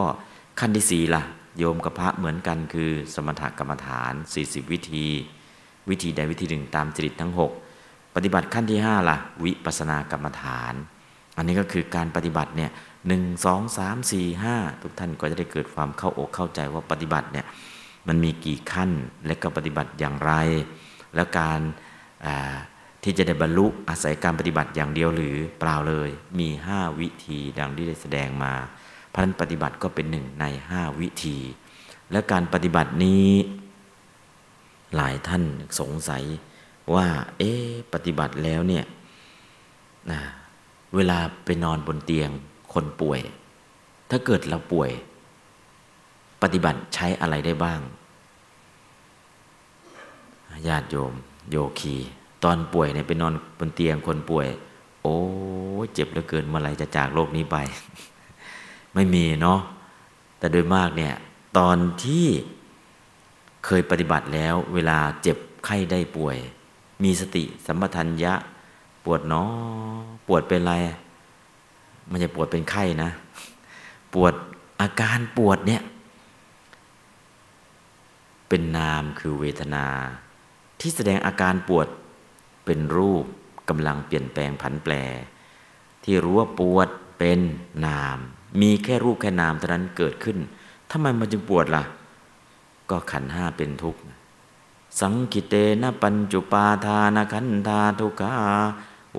[0.59, 1.23] ขั้นที่สี่ละ่ะ
[1.57, 5.05] โยมกับพระเหมือนกันคือ สมถกรรมฐานสี่สิบวิธี
[5.89, 7.51] วิธีใดวิธีหนึ่งตามจริตทั้งหก
[8.15, 10.73] ปฏิบัติขั้นที่ห้าละ่ะ วิปัสนากรรมฐาน
[11.37, 12.71] อันนี้ก็คือการปฏิบัติเนี่ย
[13.07, 17.45] หนึ่งสองสามสี่ห้าทุกท่านก็จะได้เกิดความเข้าอกเข้าใจว่าปฏิบัติเนี่ย
[18.07, 18.91] มันมีกี่ขั้น
[19.25, 20.31] และก็ปฏิบัติอย่างไร
[21.15, 21.59] แล้วการ
[23.03, 26.09] ที่จะได้บรรลุอาศัยการปฏิบัติอย่างเดียวหรือเปล่าเลย
[26.39, 28.53] มี 5 วิธีดังที่ได้แสดงมา
[29.13, 31.37] พระนั้นปฏิบัติก็เป็นหนึ่งใน 5 วิธี
[32.11, 33.29] และการปฏิบัตินี้
[34.95, 35.43] หลายท่าน
[35.79, 36.23] สงสัย
[36.93, 37.07] ว่า
[37.37, 37.51] เอ๊
[37.93, 38.85] ปฏิบัติแล้วเนี่ย
[40.95, 42.29] เวลาไปนอนบนเตียง
[42.73, 43.21] คนป่วย
[44.09, 44.91] ถ้าเกิดเราป่วย
[46.41, 47.79] ปฏิบัติใช้อะไรได้บ้าง
[50.67, 51.13] ญาติโยม
[51.51, 51.95] โยคี
[52.43, 54.47] ตอนป่วยเนี่ยไปนอนบนเตียงคนป่วย
[55.03, 55.15] โอ้
[55.93, 57.57] เจ็บเหลือเกินเมื่อไรจะจากโลกนี้ไป
[58.93, 59.59] ไม่มีเนาะ
[60.37, 61.13] แต่โดยมากเนี่ย
[61.57, 62.25] ตอนที่
[63.65, 66.37] เคยปฏิบัติแล้ว เวลาเจ็บไข้ได้ป่วย
[67.03, 68.33] มีสติสัมปทัญญะ
[69.05, 69.49] ปวดเนาะ
[70.27, 70.73] ปวดเป็นไร
[72.09, 73.09] มันจะปวดเป็นไข้นะ
[74.13, 74.33] ปวด
[74.81, 75.81] อาการปวดเนี่ย
[78.49, 79.85] เป็นนามคือเวทนา
[80.79, 81.87] ที่แสดงอาการปวด
[82.65, 83.25] เป็นรูป
[83.69, 84.93] กำลังเปลี่ยนแปลงผันแปร
[86.03, 86.87] ที่รู้ว่าปวด
[87.19, 87.39] เป็น
[87.85, 88.17] นาม
[88.61, 90.37] มีแค่รูปแค่นามเท่านั้นเกิดขึ้น
[90.91, 91.83] ทำไมมันจึงปวดละ่ะ
[92.89, 94.01] ก็ขันห้าเป็นทุกข์
[94.99, 98.33] สังกิเตนะปัญจุปาทานขันธาทุกขา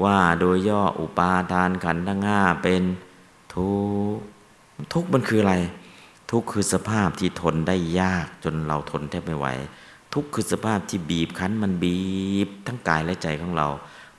[0.03, 2.83] ว่าโดยย่ออุปาทานขันทั้งห้าเป็น
[3.55, 3.71] ทุ
[4.16, 4.23] กข์
[4.93, 5.55] ทุกข์มันคืออะไร
[6.31, 9.47] ทุกข์คือสภาพที่ทนได้ยากจนเราทนแทบไม่ไหว
[10.14, 11.99] ทุกคือสภาพที่บีบคั้นมันบี
[12.47, 13.69] บ ทั้งกายและใจของเรา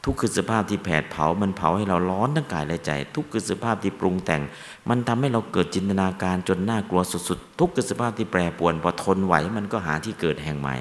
[0.05, 4.41] ทุกคือสภาพที่แผดเผามันเผาให้เราร้อนทั้งกายและใจ ทุกคือสภาพที่ปรุงแต่ง
[4.89, 10.75] มันทำให้เราเกิดจินตนาการจนน่ากลัวสุดๆ ทุกคือสภาพที่แปรปวนพอทนไหวมันก็หาที่เกิดแห่งใหม่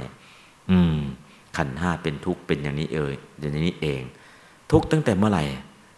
[0.70, 0.96] อืม
[1.56, 4.02] ขันห้าเป็นทุกข์เป็นอย่างนี้เอ่ยอย่างนี้เอง
[4.72, 5.44] ทุกตั้งแต่เมื่อไหร่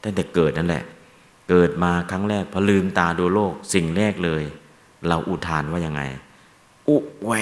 [0.03, 0.85] ตั้งแต่เกิดนั่นแหละ
[1.49, 4.43] เกิดมาครั้งแรกพอลืมตาดูโลกสิ่งแรกเลย
[5.09, 6.03] เราอุทานว่ายังไง
[6.89, 7.33] อุแว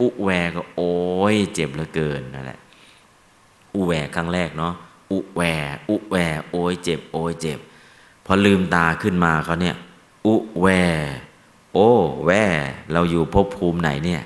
[0.00, 0.92] อุแวก็โอ้
[1.34, 2.58] ยเจ็บเหลือเกินนั่นแหละ
[3.74, 4.74] อุแวครั้งแรกเนาะ
[5.12, 5.42] อุแว
[5.90, 6.16] อุแว
[6.50, 7.58] โอ้ยเจ็บ โอ้ยเจ็บ
[8.26, 9.76] พอลืมตาขึ้นมาเขาเนี่ย
[10.26, 10.66] อุแว
[11.74, 11.90] โอ้
[12.26, 12.30] แว
[12.92, 14.22] เราอยู่ภพภูมิไหนเนี่ย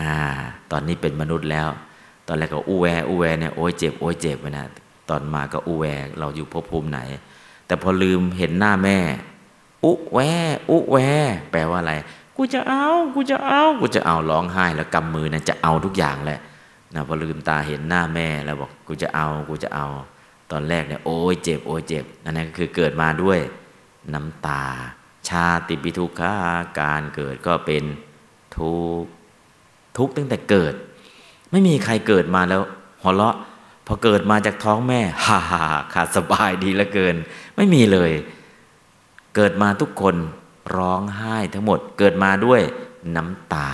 [0.00, 0.12] อ่า
[0.70, 1.68] ตอนนี้เป็นมนุษย์แล้ว
[2.26, 4.66] ตอนแรกก็อุแว อุแวเนี่ย โอ้ยเจ็บ โอ้ยเจ็บนะ
[5.08, 5.84] ตอนมาก็อุแว
[6.18, 7.00] เราอยู่ภพภูมิไหน
[7.66, 8.98] แต่พอลืมเห็นหน้าแม่
[9.84, 10.18] อุแว
[10.70, 10.96] อุแว
[11.50, 11.94] แปลว่าอะไร
[12.36, 16.40] กูจะเอา กูจะเอา กูจะเอาร้องไห้แล้วกำมือนะจะเอาทุกอย่างแหละ
[16.94, 19.86] นะพอลืมตาเห็นหน้าแม่แล้วบอกกูจะเอา กูจะเอา
[20.50, 23.38] ตอนแรกเนี่ยโอ้ยเจ็บโอ้ยเจ็บนั่นก็คือเกิดมาด้วย
[24.14, 24.64] น้ำตา
[25.28, 26.34] ชาติปิทุกขา
[26.80, 27.84] การเกิดก็เป็น
[28.56, 29.02] ทุก
[29.96, 30.74] ทุกตั้งแต่เกิด
[31.50, 32.62] ไม่มีใครเกิดมาแล้ว
[33.02, 33.36] หัวเราะ
[33.86, 35.64] พอเกิดมาจากท้องแม่ฮ่าฮ่า
[35.94, 37.16] ขาดสบายดีเหลือเกิน
[37.56, 38.12] ไม่มีเลย
[39.34, 40.16] เกิดมาทุกคน
[40.76, 42.60] ร้องไห้ทั้งหมด เกิดมาด้วย
[43.16, 43.70] น้ำตา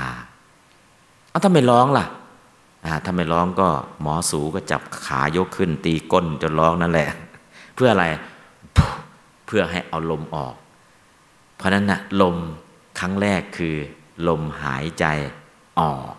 [1.29, 2.07] เอาถ้าไมร้องล่ะ
[3.05, 3.69] ถ้าไม่ร้องก็
[4.01, 7.09] หมอสูก็จับขายกขึ้น ตีก้นจนร้องนั่นแหละ
[7.75, 8.07] เพื่ออะไร
[9.47, 10.55] เพื่อให้เอาลมออก
[11.57, 12.37] เพราะนั้นนะลม
[12.99, 13.77] ครั้งแรกคือ
[14.29, 15.05] ลมหายใจ
[15.81, 16.15] ออก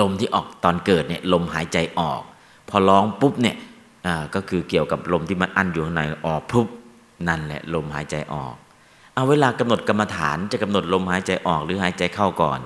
[0.00, 2.22] ลมที่ออกตอนเกิดเนี่ยลมหายใจออก
[2.68, 3.56] พอร้องปุ๊บเนี่ย
[4.34, 6.68] ก็คือเกี่ยวกับลมที่มันอั้นอยู่ข้างในออกปุ๊บ
[7.28, 8.54] นั่นแหละลมหายใจออก
[9.14, 12.60] เอาเวลากำหนดกรรมฐานจะกำหนดลมหายใจออกหรือหายใจเข้าก่อน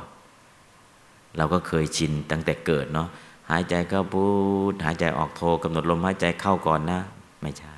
[1.36, 3.08] เราก็เคยชินตั้งแต่เกิดเนาะ
[3.50, 4.26] หายใจเข้าพู
[4.70, 7.00] ดหายใจออกโทกำหนดลมหายใจเข้าก่อนนะ
[7.42, 7.74] ไม่ใช่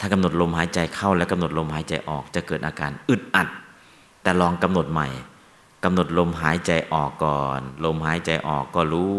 [0.00, 3.48] ถ้ากำหนดลมหายใจเข้าแล้วกำหนดลมหายใจออกจะเกิดอาการอึดอัด
[4.22, 5.08] แต่ลองกำหนดใหม่
[5.84, 9.16] กำหนดลมหายใจออกก่อน ลมหายใจออกก็รู้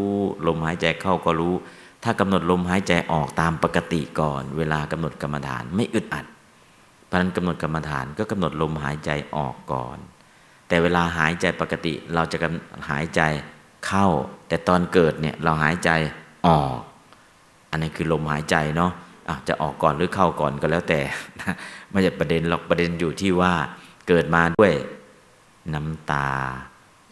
[0.47, 1.53] ลมหายใจเข้าก็รู้
[2.03, 6.25] ถ้ากำหนดลมหายใจออกตามปกติก่อน เวลากำหนดกรรมฐานไม่อึดอัด
[7.05, 9.97] เพราะนั้นกำหนดกรรมฐานก็กำหนดลมหายใจออกก่อน
[10.67, 12.37] แต่เวลาหายใจปกติเราจะ
[12.89, 13.21] หายใจ
[13.87, 14.07] เข้า
[14.47, 15.89] แต่ตอนเกิดเนี่ยเราหายใจ
[16.47, 16.77] ออก
[17.71, 21.01] อันนี้คือลมหายใจเนาะะจะออกก่อนหรือเข้าก่อนก็แล้วแต่
[21.89, 23.53] ไม่ใช่ประเด็นหรอกประเด็นอยู่ที่ว่า
[24.07, 24.73] เกิดมาด้วย
[25.73, 26.27] น้ำตา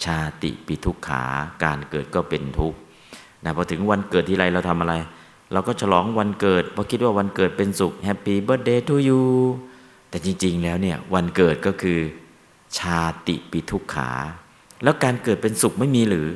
[0.05, 1.23] ชาติปิทุกขา
[1.63, 2.79] การเกิดก็เป็นทุกข์
[3.43, 4.93] นะพอถึงวันเกิดทีไรเราทำอะไร
[5.51, 9.21] เราก็ฉลองวันเกิดเพราะคิดว่าวันเกิดเป็นสุข happy birthday to you
[10.09, 11.99] แต่จริง ๆ แล้วเนี่ยวันเกิดก็คือ
[12.77, 14.11] ชาติปิทุกขา
[14.83, 16.27] แล้วการเกิดเป็นสุขไม่มีหรือ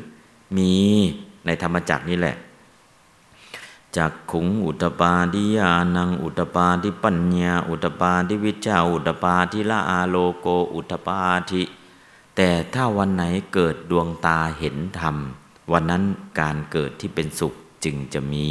[0.57, 0.73] มี
[1.45, 2.35] ในธรรมจักรนี่แหละ
[3.97, 11.63] จักขุงอุตปาดิยานังอุตปาดิปัญญา อุตปาดิวิชาอุตปาทิละอาโลโกอุตปาทิ
[12.35, 15.15] แต่ถ้าวันไหนเกิดดวงตาเห็นธรรม
[15.71, 16.04] วันนั้น
[16.41, 17.54] การเกิดที่เป็นสุข
[17.86, 18.49] จึงจะมี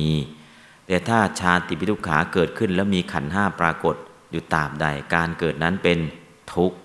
[0.87, 3.96] แต่ถ้าชาติปิทุกขาเกิดขึ้นแล้วมีขันห้าปรากฏ
[4.33, 5.98] อยู่ตามใดการเกิดนั้นเป็น
[6.55, 6.77] ทุกข์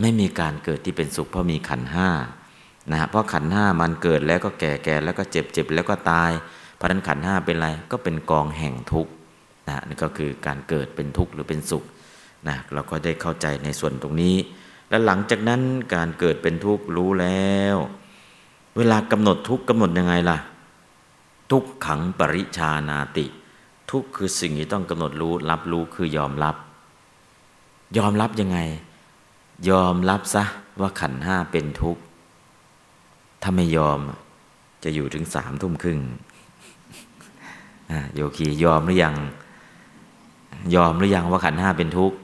[0.00, 2.08] ไม่มีการเกิดที่เป็นสุขเพราะมีขันห้า
[2.90, 6.30] นะเพราะขันห้ามันเกิดแล้วก็แก่แก่แล้วก็เจ็บเจ็บแล้วก็ตาย
[6.74, 9.12] เพราะนั้นขันห้าเป็นอะไรก็เป็นกองแห่งทุกข์
[9.68, 11.84] นะนี่ก็คือการเกิดเป็นทุกข์หรือเป็นสุข
[12.48, 14.36] นะเราก็ได้เข้าใจในส่วนตรงนี้
[14.88, 15.60] แล้วหลังจากนั้น
[15.94, 17.76] การเกิดเป็นทุกข์รู้แล้ว
[18.78, 20.38] เวลากำหนดทุกกำหนดยังไงล่ะ
[21.50, 23.26] ทุกขังปริชานาติ
[23.90, 26.56] ทุกคือสิ่งที่ต้องกำหนดรู้ รับรู้คือยอมรับ
[27.98, 28.58] ยอมรับยังไง
[29.70, 30.44] ยอมรับซะ
[30.80, 32.02] ว่าขันห้าเป็นทุกข์
[33.42, 33.98] ถ้าไม่ยอม
[34.84, 36.00] จะอยู่ถึงสามทุ่มครึ่ง
[38.14, 39.16] โยคียอมหรือยัง
[40.74, 42.16] ยอมหรือยังว่าขันห้าเป็นทุกข์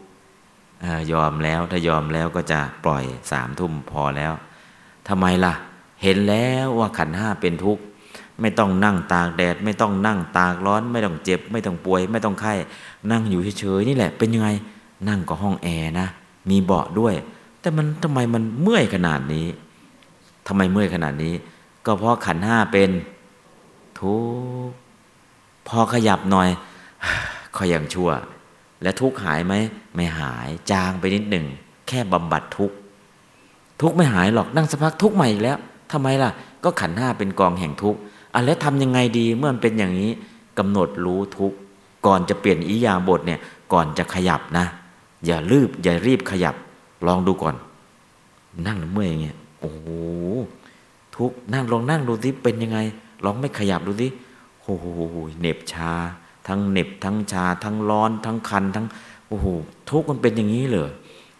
[1.12, 4.32] ยอมแล้วถ้ายอมแล้วก็จะปล่อยสามทุ่มพอแล้ว
[5.08, 5.54] ทำไมล่ะ
[6.04, 7.82] เห็นแล้วว่าขันห้าเป็นทุกข์
[8.40, 12.54] ไม่ต้องนั่งตากแดด ไม่ต้องนั่งตากร้อน ไม่ต้องเจ็บ ไม่ต้องป่วย ไม่ต้องไข้
[13.10, 14.48] นั่งอยู่เฉยๆนี่แหละ เป็นยังไง
[15.08, 16.06] นั่งก็ห้องแอร์นะ
[16.50, 17.14] มีเบาะด้วย
[17.60, 19.46] แต่มันทำไมมันเมื่อยขนาดนี้
[20.46, 21.34] ทำไมเมื่อยขนาดนี้
[21.86, 22.90] ก็เพราะขันห้าเป็น
[24.00, 24.16] ทุ
[24.66, 24.74] กข์
[25.68, 26.48] พอขยับหน่อย
[27.56, 28.10] ก็ยังชั่ว
[28.82, 29.54] และทุกข์หายไหม
[29.94, 31.46] ไม่หายจางไปนิดหนึ่ง
[31.88, 32.76] แค่บำบัดทุกข์
[33.80, 35.58] ทุกข์ไม่หายหรอกนั่งสักพักทุกข์ใหม่อีกแล้ว
[35.92, 36.30] ทำไมล่ะ
[36.64, 38.00] ก็ขันห้าเป็นกองแห่งทุกข์
[38.34, 40.10] อะแล้วทำยังไงดีเมื่อมันเป็นอย่างนี้
[40.58, 41.56] กำหนดรู้ทุกข์
[42.06, 43.40] ก่อนจะเปลี่ยนอิยาบทเนี่ย
[43.72, 44.66] ก่อนจะขยับนะ
[45.26, 46.54] อย่ารีบอย่ารีบขยับ
[47.06, 47.54] ลองดูก่อน
[48.66, 49.86] นั่งเมื่อยอย่างเงี้ยโอ้โห
[51.16, 52.78] ทุกนั่งลองนั่งดูสิเป็นยังไง
[53.24, 54.08] ลองไม่ขยับดูสิ
[54.62, 54.86] โอ้โห
[55.40, 55.92] เหน็บชา
[56.48, 58.86] ทั้งเหน็บทั้งชา ทั้งร้อน ทั้งคัน ทั้ง
[59.28, 59.46] โอ้โห
[59.90, 60.90] ทุกมันเป็นอย่างนี้เลย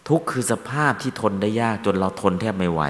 [0.09, 2.83] ทุกคือสภาพที่ทนได้ยากจนเราทนแทบไม่ไหว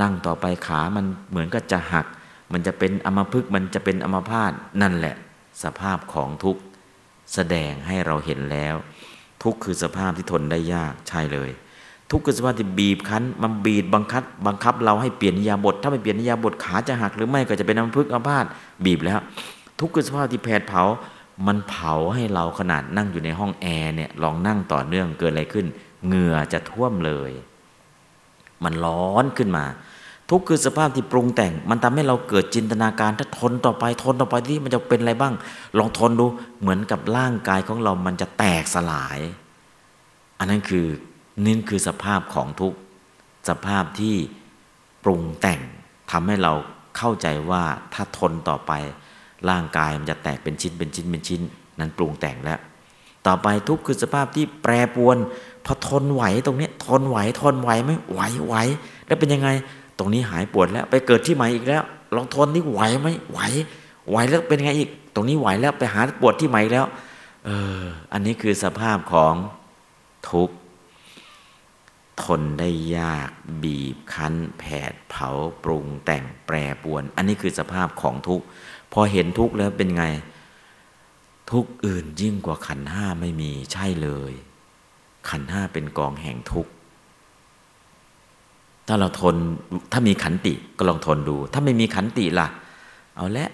[0.00, 2.06] นั่งต่อไปขามันเหมือนก็จะหัก
[2.52, 5.14] มันจะเป็นอมพึกมันจะเป็นอมพาตนั่นแหละ
[5.62, 6.56] สภาพของทุก
[7.34, 8.74] แสดงให้เราเห็นแล้ว
[9.42, 11.50] ทุกคือสภาพที่ทนได้ยากใช่เลย
[12.10, 18.44] ทุกข์คือสภาพที่บีบคั้น มันบีบบังคับ บังคับเราให้เปลี่ยนนิยาบท ถ้าไม่เปลี่ยนนิยาบทขาจะหัก หรือไม่ก็จะเป็นน้ำพึกอาพาธ
[18.84, 19.20] บีบแล้ว
[19.80, 20.82] ทุกข์คือสภาพที่แผดเผา
[21.46, 25.66] มันเผาให้เราขนาดนั่งอยู่ในห้องแอร์เนี่ยลองนั่งต่อเนื่องเกิดอะไรขึ้น
[26.06, 27.30] เหงื่อจะท่วมเลย
[28.64, 29.64] มันร้อนขึ้นมา
[30.30, 35.34] ทุกคือสภาพที่ปรุงแต่ง มันทำให้เราเกิดจินตนาการถ้าทนต่อไปทนต่อไปที่มันจะเป็นอะไรบ้าง
[35.78, 36.26] ลองทนดู
[36.60, 39.18] เหมือนกับร่างกายของเรามันจะแตกสลาย
[40.38, 40.86] อันนั้นคือ
[41.44, 42.74] นี่คือสภาพของทุก
[43.48, 44.14] สภาพที่
[45.04, 45.60] ปรุงแต่ง
[46.10, 46.52] ทำให้เรา
[46.96, 47.62] เข้าใจว่า
[47.94, 48.72] ถ้าทนต่อไป
[49.50, 51.40] ร่างกายมันจะแตกเป็นชิ้นเป็นชิ้นเป็นชิ้น
[51.78, 52.60] นั้นปรุงแต่งแล้ว
[53.26, 55.16] ต่อไปทุกคือสภาพที่แปรปวน
[55.64, 58.54] พอทนไหวตรงนี้ทนไหวทนไหวไหมไหวไหว
[59.06, 59.48] แล้วเป็นยังไง
[59.98, 61.82] ตรงนี้หายปวดแล้ว ไปเกิดที่ใหม่อีกแล้ว
[62.14, 63.40] ลองทนนี่ไหวไหมไหว
[64.10, 66.86] ไหวแล้วเป็นยังไงอีก ตรงนี้ไหวแล้วไปหาปวดที่ใหม่แล้ว
[67.46, 67.50] เอ
[67.80, 67.82] อ
[68.12, 69.34] อันนี้คือสภาพของ
[70.30, 70.54] ทุกข์
[72.22, 73.30] ทนได้ยาก
[73.62, 75.28] บีบคั้น แผดเผา
[75.64, 78.44] ปรุงแต่งแปรปวน อันนี้คือสภาพของทุกข์
[78.92, 80.04] พอเห็นทุกข์แล้วเป็นไง
[81.52, 84.32] ทุกอื่นยิ่งกว่าขันห้าไม่มีใช่เลย
[85.28, 86.72] ขันห้าเป็นกองแห่งทุกข์
[88.86, 89.36] ถ้าเราทน
[89.92, 92.48] ถ้ามีขันติก็ลองทนดู ถ้าไม่มีขันติล่ะ
[93.16, 93.50] เอาละ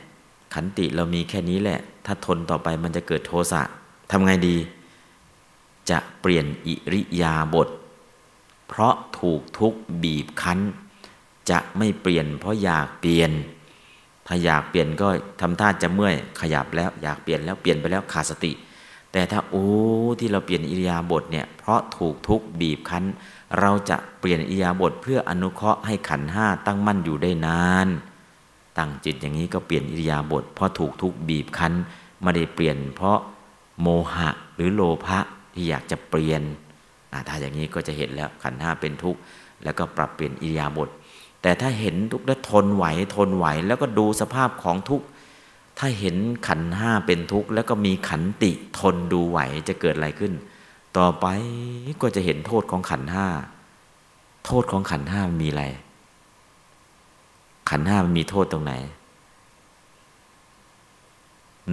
[0.55, 3.63] ขันติเรามีแค่นี้แหละ ถ้าทนต่อไปมันจะเกิดโทสะ
[4.11, 4.57] ทำไงดี
[5.91, 7.69] จะเปลี่ยนอิริยาบถ
[8.69, 10.59] เพราะถูกทุกบีบคั้น
[11.51, 13.31] จะไม่เปลี่ยน เพราะอยากเปลี่ยน
[14.27, 15.09] ถ้าอยากเปลี่ยนก็
[15.41, 18.53] ทำท่าจะเมื่อยขยับแล้ว อยากเปลี่ยนแล้วเปลี่ยนไปแล้วขาดสติ
[19.17, 19.67] แต่ถ้าโอ้
[20.21, 23.05] ที่เราเปลี่ยนอิริยาบถเนี่ยเพราะถูกทุกบีบคั้น
[23.61, 27.89] เราจะเปลี่ยนอิยาบทเพื่ออนุเคราะห์ให้ขันห้าตั้งมั่นอยู่ได้นาน
[28.79, 31.73] ตั้งจิตอย่างนี้ก็เปลี่ยนอิริยาบทเพราะถูกทุกบีบคั้น
[32.23, 33.19] ไม่ได้เปลี่ยน เพราะ
[33.81, 35.19] โมหะหรือโลภะ
[35.55, 36.43] ที่อยากจะเปลี่ยน
[37.29, 39.21] ถ้าอย่างนี้ก็จะเห็นแล้วขันห้าเป็นทุกข์
[39.65, 40.89] แล้วก็ปรับเปลี่ยนอิริยาบท
[41.43, 42.85] แต่ถ้าเห็นทุกข์แล้วทนไหว
[43.17, 45.07] ทนไหว แล้วก็ดูสภาพของทุกข์
[45.79, 46.17] ถ้าเห็น
[46.47, 50.33] ขันห้าเป็นทุกข์ แล้วก็มีขันติทนดูไหวจะเกิดอะไรขึ้น
[50.97, 51.27] ต่อไป
[52.03, 53.27] ก็จะเห็นโทษของขันห้า
[54.47, 55.65] โทษของขันห้ามีอะไร
[57.71, 58.73] ขันห้ามันมีโทษตรงไหน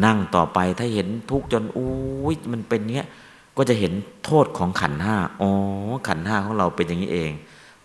[0.06, 3.10] นั่งต่อไปถ้าเห็นทุกข์จนอุ้ยมันเป็นเงี้ย
[3.58, 3.94] ก็จะเห็น
[4.26, 5.52] โทษของขันห้าอ๋อ
[6.08, 7.32] ขันห้าของเราเป็นอย่างนี้เอง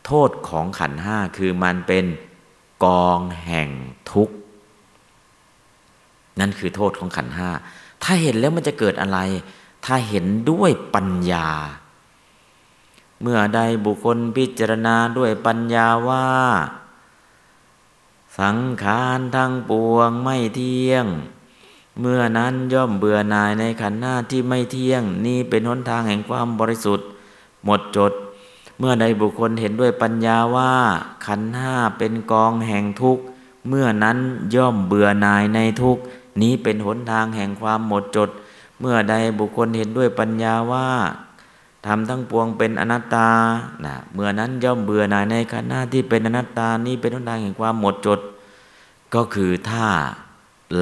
[0.07, 2.05] โทษของขันห้าคือมันเป็น
[2.85, 3.69] กองแห่ง
[4.13, 4.35] ทุกข์
[6.41, 7.51] นั่นคือโทษของขันห้า
[8.03, 9.19] ถ้าเห็นแล้วมันจะเกิดอะไร
[9.85, 11.49] ถ้าเห็นด้วยปัญญา
[13.23, 16.27] เมื่อใดบุคคลพิจารณาด้วยปัญญาว่า
[18.39, 21.07] สังขารทั้งปวงไม่เที่ยง
[22.01, 27.07] เมื่อนั้นย่อมเบื่อหน่ายในขันหน้าที่ไม่เที่ยง นี่เป็นหนทางแห่งความบริสุทธิ์
[27.65, 28.13] หมดจด
[28.79, 30.73] เมื่อใดบุคคลเห็นด้วยปัญญาว่า
[31.27, 33.23] ขันห้าเป็นกองแห่งทุกข์
[33.69, 34.19] เมื่อนั้น
[34.55, 36.03] ย่อมเบื่อหน่ายในทุกข์
[36.43, 38.31] นี้เป็นหนทางแห่งความหมดจด
[38.81, 40.89] เมื่อใดบุคคลเห็นด้วยปัญญาว่า
[41.87, 43.31] ทำทั้งปวงเป็นอนัตตา
[43.85, 48.21] นะเมื่อนั้นย่อมเบื่อหน่ายในขันธ์หน้าที่เป็นอนัตตานี้เป็นหนทางแห่งความหมดจด
[49.15, 49.87] ก็คือถ้า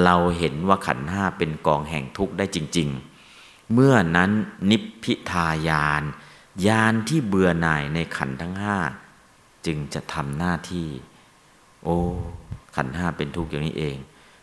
[0.03, 2.89] เราเห็นว่าขันธ์ห้าเป็นกองแห่งทุกข์ได้จริง
[3.31, 4.31] ๆ เมื่อนั้น
[4.69, 6.03] นิพพิทายาน
[6.67, 8.77] ยานที่เบื่อหน่ายในขันธ์ทั้งห้า
[9.65, 10.87] จึงจะทำหน้าที่
[11.83, 11.97] โอ้
[12.75, 13.97] ขันธ์ห้าเป็นทุกข์อย่างนี้เอง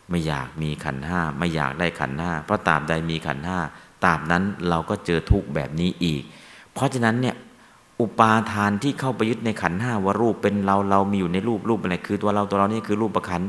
[0.09, 3.59] ไม่อยากมีขันห้าไม่อยากได้ขันห้าเพราะตาบใดมีขันห้า
[4.05, 6.21] ตาบนั้นเราก็เจอทุกแบบนี้อีก
[6.73, 7.35] เพราะฉะนั้นเนี่ย
[8.01, 13.41] อุปาทานที่เข้าไปยึดในขันห้าว่ารูปเป็นเราเรามีอยู่ในรูปรูปอะไรคือตัวเราตัวเรานี่คือรูปประคัน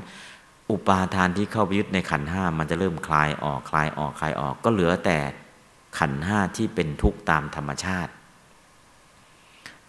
[0.71, 5.19] อุปาทานที่เข้าไปยึดในขันห้ามันจะเริ่มคลายออกคลายออกคลายออกก็เหลือแต่
[5.99, 8.13] ขันห้าที่เป็นทุกข์ตามธรรมชาติ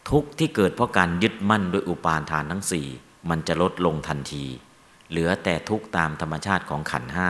[0.09, 2.87] ทุกข์ที่เกิดเพราะการยึดมั่นโดยอุปาทานทั้งสี่
[3.29, 4.45] มันจะลดลงทันที
[5.09, 7.29] เหลือแต่ทุกตามธรรมชาติของขันห้า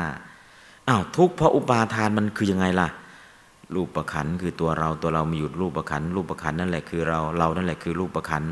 [0.89, 2.89] อ้าวทุกเพราะอุปาทานมันคือยังไงล่ะ
[3.75, 8.43] รูปประคันคือตัวเราตัวเรามีอยู่รูปประคันรูปประคันนั่นแหละคือเราเรานั่นแหละคือรูปประคัน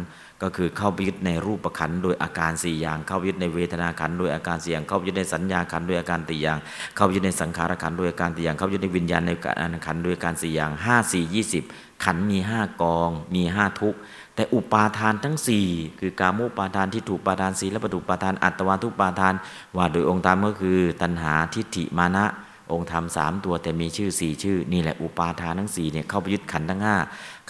[0.41, 6.57] ก็คือเข้าไปยึดในรูปประคันโดยอาการสี่อย่าง เข้ายึดในเวทนาขันโดยอาการสี่อย่าง เข้ายึดในสัญญาขันโดยอาการตีอย่าง
[6.95, 11.63] เข้ายึดในสังขารขันโดยอาการตีอย่าง เข้ายึดในวิญญาณในการขันโดยอาการสี่อย่างห้าสี่ยี่สิบ
[12.03, 13.95] ขันมีห้ากอง มีห้าทุก
[14.35, 15.65] แต่อุปาทานทั้งสี่
[15.99, 19.33] คือกามุปาทานที่ถูกปาทานสีและปฐุปาทาน อัตวาทุปาทาน
[19.75, 22.25] ว่าโดยองค์ธรรมก็คือ ตัณหาทิฏฐิมานะ
[22.71, 26.95] องค์ธรรมสามตัวแต่มีชื่อสี่ชื่อ นี่แหละอุปาทานทั้งสี่เนี่ยเข้าไปยึดขันทั้งห้า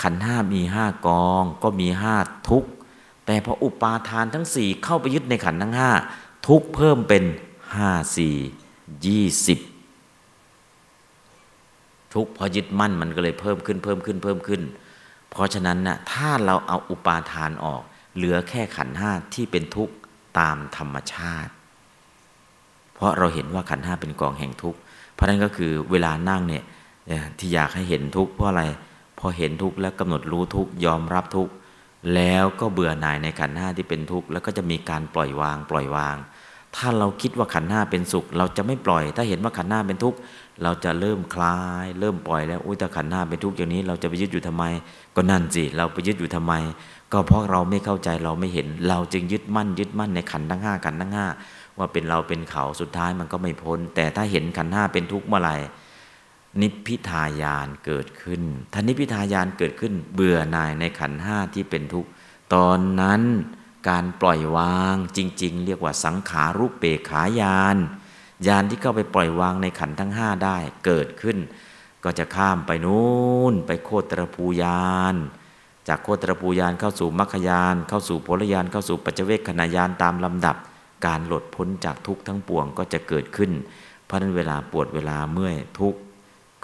[0.02, 2.16] ขันห้ามีห้ากองก็มีห้า
[2.50, 2.66] ทุก
[3.26, 5.92] แต่พออุปาทานทั้งสี่เข้าไปยึดในขันทั้งห้า
[6.48, 7.24] ทุกเพิ่มเป็น
[7.76, 8.36] ห้าสี่
[9.06, 9.60] ยี่สิบ
[12.14, 14.62] ทุกพอยึดมั่นมันก็เลยเพิ่มขึ้นเพิ่มขึ้นเพิ่มขึ้น
[15.36, 17.82] เพราะฉะนั้นนะถ้าเราเอาอุปาทานออก
[18.16, 19.94] เหลือแค่ขันห้าที่เป็นทุกข์
[20.40, 21.52] ตามธรรมชาติ
[22.96, 24.80] เพราะเราเห็นว่าขันห้าเป็นกองแห่งทุกข์
[25.14, 26.64] เพราะนั้นก็คือเวลานั่งเนี่ย
[27.40, 28.64] ที่อยากให้เห็นทุกข์เพราะอะไร
[29.20, 31.54] พอเห็นทุกข์แล้วกำหนดรู้ทุกข์ยอมรับทุกข์
[32.16, 36.16] แล้วก็เบื่อหน่ายในขันห้าที่เป็นทุกข์แล้วก็จะมีการปล่อยวางปล่อยวาง
[36.78, 40.18] ถ้าเราคิดว่าขันห้าเป็นสุข เราจะไม่ปล่อย ถ้าเห็นว่าขันห้าเป็นทุกข์
[40.64, 44.64] เราจะเริ่มคลาย เริ่มปล่อยแล้วอุ้ยแต่ขันห้าเป็นทุกข์อย่างนี้ เราจะไปยึดอยู่ทำไม
[45.16, 46.54] ก็นั่นสิเราไปยึดอยู่ทำไม
[47.14, 51.28] ก็เพราะเราไม่เข้าใจเราไม่เห็น เราจึงยึดมั่น ยึดมั่นในขันทั้งห้าขันทั้งห้า
[51.78, 55.56] ว่าเป็นเราเป็นเขาสุดท้ายมันก็ไม่พ้น แต่ถ้าเห็นขันห้าเป็นทุกข์เมื่อไหร่
[56.62, 58.42] นิพพิทายานเกิดขึ้น
[58.74, 62.10] ถ้านิพพิทายานเกิดขึ้น เบื่อหน่ายในขันห้าที่เป็นทุกข์
[62.54, 63.22] ตอนนั้น
[63.90, 67.78] การปล่อยวางจริง ๆ เรียกว่าสังขารุปเปขายาน
[68.48, 71.38] ยานที่เข้าไปปล่อยวางในขันทั้งห้าได้เกิดขึ้น
[72.04, 75.16] ก็จะข้ามไปนู้นไปโคตรภูยาน
[75.88, 80.56] จากโคตรภูยานเข้าสู่มรรคยาน เข้าสู่โพลยานเข้าสู่ปัจเจเวคขณะยานตามลำดับ
[81.06, 83.52] การหลุดพ้นจากทุกข์ทั้งปวงก็จะเกิดขึ้น
[84.06, 86.00] เพราะนั้นเวลาปวดเวลาเมื่อยทุกข์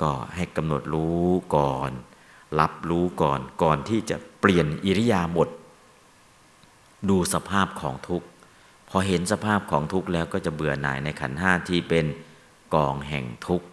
[0.01, 1.91] ก็ให้กำหนดรู้ก่อน
[2.59, 5.49] รับรู้ก่อนก่อนที่จะเปลี่ยนอิริยาบถ
[7.10, 8.28] ดูสภาพของทุกข์
[8.89, 12.06] พอเห็นสภาพของทุกข์แล้วก็จะเบื่อหน่ายในขันห้าที่เป็น
[12.74, 13.68] กองแห่งทุกข์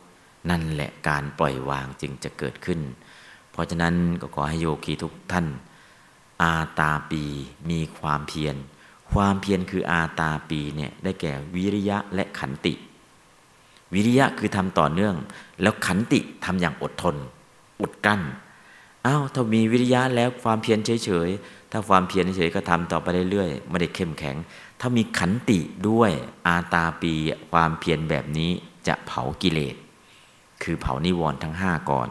[0.51, 2.81] นั่นแหละการปล่อยวางจึงจะเกิดขึ้น
[3.53, 5.47] เพราะฉะนั้นก็ขอให้โยคีทุกท่าน
[6.43, 7.24] อาตาปี
[7.70, 8.57] มีความเพียร
[9.12, 12.74] ความเพียรคืออาตาปีเนี่ยได้แก่วิริยะและขันติ
[13.95, 15.14] วิริยะคือทำต่อเนื่อง
[15.62, 17.16] แล้วขันติทำอย่างอดทน
[17.81, 18.20] อดกั้น
[19.07, 24.36] อ้าวถ้ามีวิริยะแล้วความเพียรเฉยๆ ถ้าความเพียรเฉยๆก็ทำต่อไปเรื่อยๆไม่ได้เข้มแข็ง
[24.80, 26.10] ถ้ามีขันติด้วย
[26.46, 27.12] อาตาปี
[27.50, 28.50] ความเพียรแบบนี้
[28.86, 29.76] จะเผากิเลส
[30.62, 32.08] คือเผานิวรณ์ทั้งห้าก่อน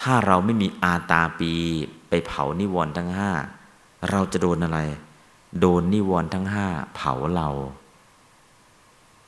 [0.00, 1.52] ถ้าเราไม่มีอาตาปี
[2.08, 3.30] ไปเผานิวรณ์ทั้งห้า
[4.10, 4.80] เราจะโดนอะไร
[5.60, 7.48] โดนนิวรณ์ทั้งห้าเผาเรา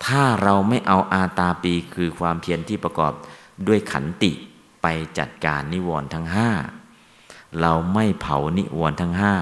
[0.07, 3.13] ถ้าเราไม่เอาอาตาปีคือความเพียรที่ประกอบ
[3.67, 4.33] ด้วยขันติ
[4.83, 4.87] ไป
[5.19, 6.49] จัดการนิวรณ์ทั้งห้า
[7.61, 9.35] เราไม่เผานิวรณ์ทั้งห้า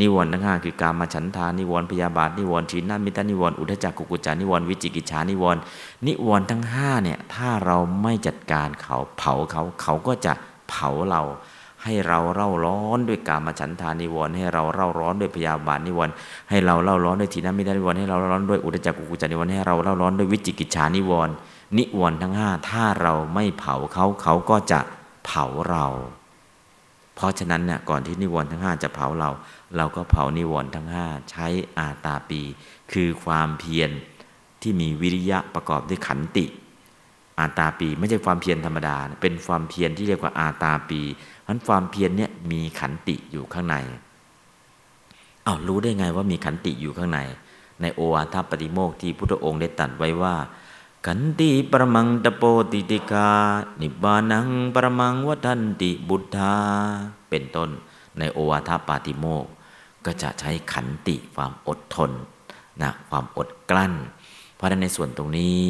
[0.00, 5.60] นิวรณ์ทั้งห้าคือการมาฉันทานิวรณ์พยาบาทนิวรณ์ชีนามิตานิวรณ์อุทจักกุกุจานิวรณ์วิจิกิจฉานิวรณ์
[6.06, 10.32] นิวรณ์ทั้งห้าเนี่ยถ้าเราไม่จัดการเขาเผาเขาเขาก็จะ
[10.68, 11.22] เผาเรา
[11.82, 16.12] ให้เราเร่าร้อนด้วยการมาฉันทานิวรณ์ให้เราเร่าร้อนด้วยพยาบาทนิวรณ์
[16.50, 21.34] ให้เราเร่าร้อนด้วยถีนมิทธนิวรณ์ให้เราเร่าร้อนด้วยอุทธัจจกุกกุจจนิวรณ์ให้เราเร่าร้อนด้วยวิจิกิจฉานิวรณ์
[21.78, 24.80] นิวรณ์ทั้งห้าถ้าเราไม่เผาเขาเขาก็จะ
[25.26, 25.86] เผาเรา
[27.16, 29.30] เพราะฉะนั้นเนี่ยก่อนที่นิวรณ์ทั้งห้าจะเผาเรา
[29.76, 31.46] เราก็เผานิวรณ์ทั้งห้าใช้
[31.78, 32.40] อาตาปี
[32.92, 33.90] คือความเพียร
[34.62, 36.46] ที่มีวิริยะประกอบด้วยขันติ
[37.38, 41.00] อาตาปีไม่ใช่ความเพียรธรรมดา เป็นความเพียรที่เรียกว่าอาตาปี
[41.42, 43.76] เพราะความเพียรเนี่ยมีขันติอยู่ข้างใน
[45.44, 47.20] เอารู้ได้ไงว่ามีขันติอยู่ข้างใน
[47.82, 50.34] ในโอวาทปฏิโมกที่พุทธองค์ได้ตรัสไว้ว่า
[51.04, 52.42] ขันติปรมังตโป
[52.72, 53.30] ติติกา
[53.80, 56.54] นิบานังปรมังวัฏันติบุตธา
[57.28, 57.70] เป็นต้น
[58.18, 59.46] ในโอวาทปาติโมก
[60.04, 62.10] ก็จะใช้ขันติความอดทน
[62.82, 63.92] นะความอดกลั้น
[64.56, 65.60] เพราะฉะนั้นในส่วนตรงนี้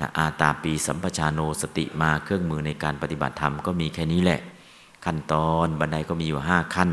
[0.00, 4.40] นะอาตาปีสัมปชาโนสติมาเครื่องมือในการปฏิบัติธรรมก็มีแค่นี้แหละ
[5.04, 6.90] ขั้นตอนบันไดก็มีอยู่ห้าขั้น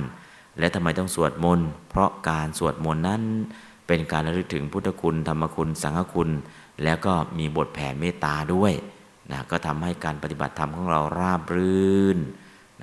[0.59, 3.22] และทำไมต้องสวดมนต์เพราะการสวดมนต์นั้น
[3.88, 6.30] เป็นการระลึกถึงพุทธคุณธรรมคุณสังฆคุณ
[6.84, 8.73] แล้วก็มีบทแผ่เมตตาด้วย
[9.32, 12.17] นะก็ทำให้การปฏิบัติธรรมของเราราบรื่น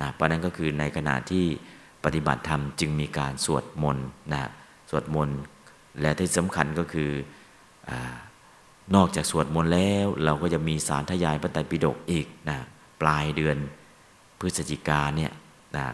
[0.01, 1.45] นะเพราะนั้นก็คือในขณะที่
[2.05, 4.49] ปฏิบัติธรรมจึงมีการสวดมนต์นะ
[4.89, 5.37] สวดมนต์
[6.01, 7.11] และที่สำคัญก็คือ
[7.89, 7.91] อ
[8.95, 12.57] นอกจากสวดมนต์แล้ว เราก็จะมีสารทยายพระไตรปิฎกอีกนะ
[13.01, 13.57] ปลายเดือน
[14.39, 15.31] พฤศจิกาเนี่ย
[15.77, 15.85] นะ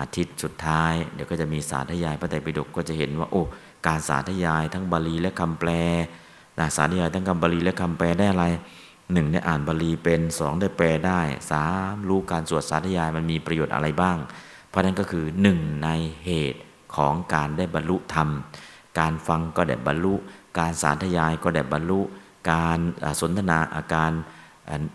[0.00, 3.42] อาทิตย์สุดท้าย เดี๋ยวก็จะมีสารทยายพระไตรปิฎกก็จะเห็นว่าโอ้
[3.86, 5.70] การสารทยายทั้งบาลีและคำแปล
[6.58, 8.44] นะสารทยายทั้งคำบาลีและคำแปลได้อะไร
[9.12, 14.16] หนึ่งได้อ่านบาลีเป็นสองได้แปลได้สามรู้การสวดสารทยายมันมีประโยชน์อะไรบ้าง
[14.68, 15.88] เพราะนั้นก็คือหนึ่งใน
[16.26, 16.60] เหตุ
[16.96, 18.28] ของการได้บรรลุธรรม
[18.98, 20.14] การฟังก็ได้บรรลุ
[20.58, 22.00] การสาธยายก็ได้บรรลุ
[22.50, 22.78] การ
[23.20, 24.12] สนทนาอาการ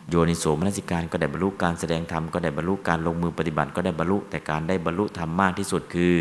[0.09, 6.13] โยนิโสมนสิการก็ได้บรรลุการแสดงธรรมก็ได้บรรลุการลงมือปฏิบัติก็ได้บรรลุ แต่การได้บรรลุธรรมมากที่สุดคือ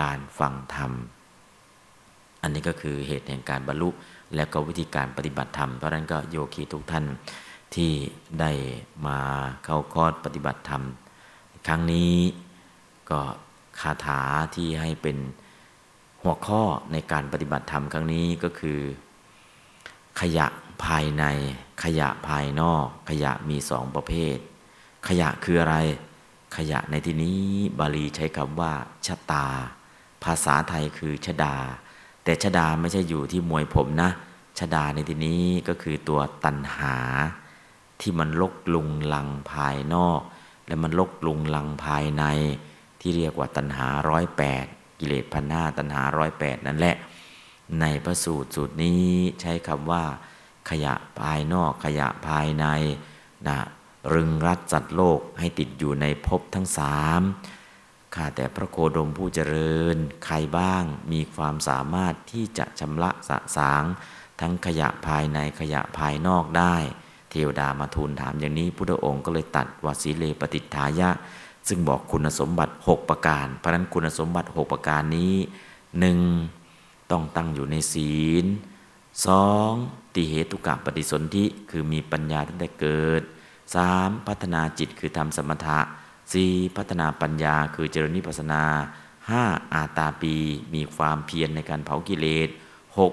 [0.00, 0.92] การฟังธรรม
[2.42, 3.88] อันนี้ก็คือเหตุแห่งการบรรลุ
[4.36, 7.04] และก็วิธีการปฏิบัติธรรม เพราะนั้นก็โยคีทุกท่าน
[7.74, 7.92] ที่
[8.40, 8.50] ได้
[9.06, 9.18] มา
[9.64, 10.82] เข้าคอร์สปฏิบัติธรรม
[11.66, 12.14] ครั้งนี้
[13.10, 13.20] ก็
[13.80, 14.20] คาถา
[14.54, 15.16] ที่ให้เป็น
[16.22, 16.62] หัวข้อ
[16.92, 18.80] ในการปฏิบัติธรรมครั้งนี้ก็คือ
[20.20, 20.46] ขยะ
[20.84, 21.24] ภายใน
[21.84, 24.36] ขยะภายนอก ขยะมีสองประเภท
[25.08, 25.76] ขยะคืออะไร
[26.56, 27.42] ขยะในที่นี้
[27.78, 28.72] บาลีใช้คำว่า
[29.06, 29.46] ชะตา
[30.24, 31.56] ภาษาไทยคือชะดา
[32.24, 34.10] แต่ชดาไม่ใช่อยู่ที่มวยผมนะ
[34.58, 36.96] ชดาในที่นี้ก็คือตัวตันหา
[38.00, 40.20] ที่มันลกลุงลังภายนอก
[40.66, 42.24] และมันลกลุงลังภายใน
[43.00, 44.64] ที่เรียกว่าตัณหาร้อยแปด
[45.00, 46.96] กิเลสพันห้าตัณหาร้อยแปดนั่นแหละ
[47.80, 49.06] ในพระสูตรสูตรนี้
[49.40, 50.04] ใช้คำว่า
[50.70, 52.66] ขยะภายนอก ขยะภายใน
[53.48, 53.58] นะ
[54.14, 57.20] รึงรัดจัดโลกให้ติดอยู่ในภพทั้งสาม
[58.14, 63.84] ข้าแต่พระโคดมผู้เจริญ ใครบ้างมีความสามารถที่จะชำระสะสาง
[64.40, 66.76] ทั้งขยะภายในขยะภายนอกได้
[67.30, 71.10] เทวดามาทูลถามอย่างนี้พุทธองค์ก็เลยตัดวสีเลปฏิทายะ
[71.68, 75.34] ซึ่งบอกคุณสมบัติ 6 ประการ เพราะนั้นคุณสมบัติ 6 ประการนี้
[75.98, 76.18] หนึ่ง
[77.10, 78.44] ต้องตั้งอยู่ในศีล
[79.26, 79.72] สอง
[80.14, 83.22] ติเหตุกะปฏิสนธิคือมีปัญญาตั้งแต่เกิด
[83.74, 85.80] สามพัฒนาจิตคือทำสมถะ
[86.32, 88.64] สี่พัฒนาปัญญาคือเจริญนิพพานา
[89.30, 89.44] ห้า
[89.74, 90.34] อาตาปี
[90.74, 92.48] มีความเพียรในการเผากิเลส
[92.98, 93.12] หก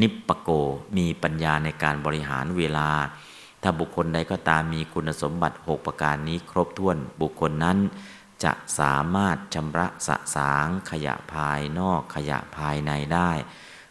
[0.00, 0.50] นิปปโก
[0.96, 2.88] มีปัญญาในการบริหารเวลา
[3.62, 7.78] ถ้าบุคคลใดก็ตามมีคุณสมบัติ 6 ประการนี้ครบถ้วนบุคคลนั้น
[8.44, 13.30] จะสามารถชำระสะสางขยะภายนอกขยะภายในได้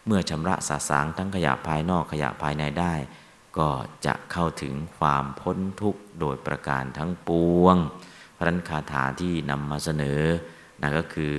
[0.05, 2.93] เมื่อชำระสะสางทั้งขยะภายนอกขยะภายในได้
[3.57, 3.69] ก็
[4.05, 7.29] จะเข้าถึงความพ้นทุกข์โดยประการทั้งป
[7.61, 7.75] วง
[8.37, 10.21] พระนันคาถาที่นำมาเสนอ
[10.81, 11.35] นั่นก็คือ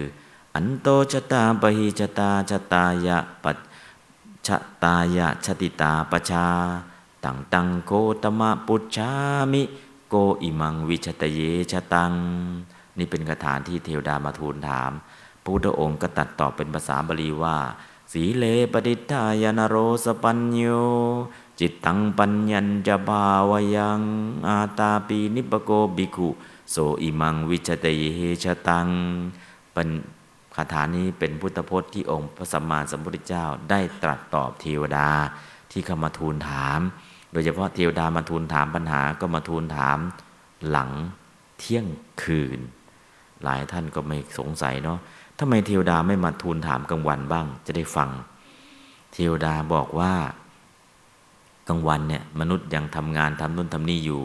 [0.54, 3.56] อันโตชะตาปหิชตาชตายะปัจ
[4.46, 6.46] ชะตายะชติตาปชา
[7.24, 7.92] ตังตังโก
[8.22, 9.12] ตมะปุจฉา
[9.52, 9.62] มิ
[10.08, 11.40] โกอิมังวิชะฏะเย
[11.72, 12.12] ชะฏัง
[12.98, 14.92] นี่เป็นคาถาที่เทวดามาทูลถาม
[15.42, 17.56] พระพุทธองค์ก็ตรัสตอบเป็นภาษาบาลีว่า
[18.12, 20.62] สีเล ปะติฏฐายะ นะโร สะปัญโญ
[21.60, 24.00] จิตตังปัญญัญจะ ภาวะยัง
[24.46, 26.28] อาตาปีนิปะโก ภิกขุ
[26.70, 28.86] โสอิมังวิชะฏะเยชะฏัง
[29.72, 29.88] เป็น
[30.54, 35.08] คาถานี้เป็นพุทธพจน์ที่องค์พระสัมมาสัมพุทธเจ้าได้ตรัสตอบเทวดา
[35.70, 36.80] ที่เข้ามาทูลถาม
[37.32, 39.98] โดยเฉพาะเทวดามาทูลถามปัญหาก็มาทูลถาม
[40.68, 40.90] หลัง
[41.58, 41.86] เที่ยง
[42.22, 42.60] คืน
[43.44, 44.98] หลายท่านก็ไม่สงสัยเนาะ
[45.38, 48.10] ทำไมเทวดาไม่มาทูลถามกลางวันบ้าง จะได้ฟัง
[49.12, 50.12] เทวดาบอกว่า
[51.68, 54.22] กลางวันเนี่ยมนุษย์ยังทำงานทำนู่นทำนี่อยู่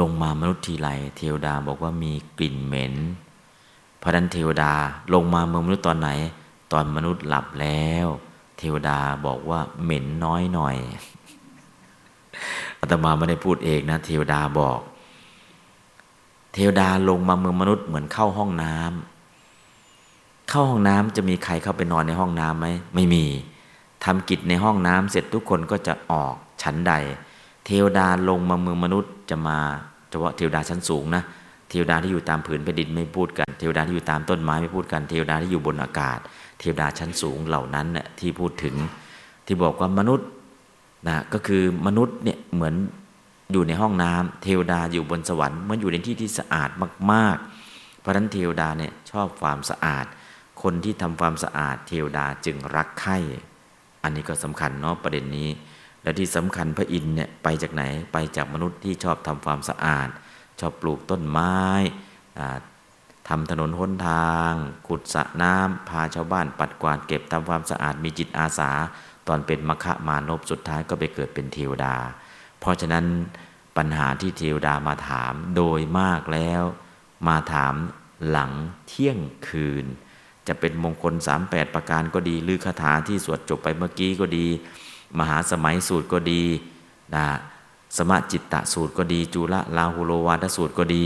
[0.00, 2.94] ลงมามนุษย์ทีไรเทวดาบอกว่ามีกลิ่นเหม็น
[4.02, 4.72] พระนั้นเทวดา
[5.14, 6.10] ลงมาเมืองมนุษย์ตอนไหน
[6.72, 8.06] ตอนมนุษย์หลับแล้ว
[8.58, 10.76] เทวดาบอกว่าเหม็นน้อยหน่อย
[12.80, 14.80] อาตมาไม่ได้พูดเองนะ เทวดาบอก
[16.54, 23.24] เทวดาลงมาเมืองมนุษย์เหมือนเข้าห้องน้ำเข้าห้องน้ำจะมีใครเข้าไปนอนในห้องน้ำไหมไม่มี
[24.04, 26.94] ทำกิจในห้องน้ำเสร็จทุกคนก็จะออกชั้นใด
[27.66, 29.58] เทวดาลงมาเมืองมนุษย์จะมา
[30.10, 31.22] เฉพาะเทวดาชั้นสูงนะ
[31.70, 36.18] เทวดาที่อยู่ตามผืนแผ่นดินไม่พูดกัน เทวดาที่อยู่ตามต้นไม้ไม่พูดกันเทวดาที่อยู่บนอากาศ
[36.58, 38.74] เทวดาชั้นสูงเหล่านั้นน่ยที่พูดถึง
[39.46, 40.28] ที่บอกว่ามนุษย์
[41.08, 42.74] นะก็คือมนุษย์เนี่ยเหมือน
[43.52, 46.70] อยู่ในห้องน้ำเทวดาอยู่บนสวรรค์เหมือนอยู่ในที่ที่สะอาด
[47.12, 47.36] มาก
[47.68, 50.06] ๆ เพราะฉะนั้นเทวดาเนี่ยชอบความสะอาด
[50.62, 53.18] คนที่ทำความสะอาด เทวดาจึงรักใคร่
[54.02, 55.48] อันนี้ก็สำคัญเนาะประเด็นนี้
[56.02, 57.82] และที่สำคัญพระอินทร์เนี่ยไปจากไหน
[58.12, 60.08] ไปจากมนุษย์ที่ชอบทำความสะอาด
[60.60, 61.56] ชอบปลูกต้นไม้
[63.28, 64.52] ทำถนนหนทาง
[64.88, 68.70] ขุดสระน้ำพาชาวบ้านปัดกวาดเก็บทำความสะอาดมีจิตอาสา
[69.28, 71.96] ตอนเป็นมคะมานพสุดท้ายก็ไปเกิดเป็นเทวดา
[72.60, 73.04] เพราะฉะนั้น
[73.76, 76.62] ปัญหาที่เทวดามาถามโดยมากแล้ว
[77.28, 77.74] มาถาม
[78.28, 78.52] หลัง
[78.86, 79.86] เที่ยงคืน
[80.50, 84.46] จะเป็นมงคล 38 ประการก็ดี หรือคาถาที่สวดจบไปเมื่อกี้ก็ดี
[85.18, 86.42] มหาสมัยสูตรก็ดี
[87.14, 87.24] นะ
[87.96, 91.04] สมจิตตะสูตรก็ดี จุลลาหุโลวาทสูตรก็ดี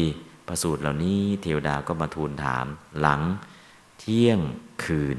[0.49, 2.67] พระสูตรเหล่านี้เทวดาก็มาทูลถาม
[3.01, 3.21] หลัง
[3.99, 4.41] เที่ยง
[4.85, 5.19] คืน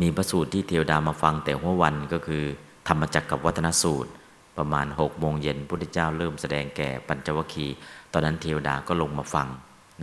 [0.00, 2.44] มีพระสูตรที่เทวดามาฟังแต่หัววันก็คือ
[2.88, 4.10] ธรรมจักรกับวัฒนสูตร
[4.58, 7.76] ประมาณหกโมงเย็นพุทธเจ้าเริ่มแสดงแก่ปัญจวัคคีย์
[8.12, 9.48] ตอนนั้นเทวดาก็ลงมาฟัง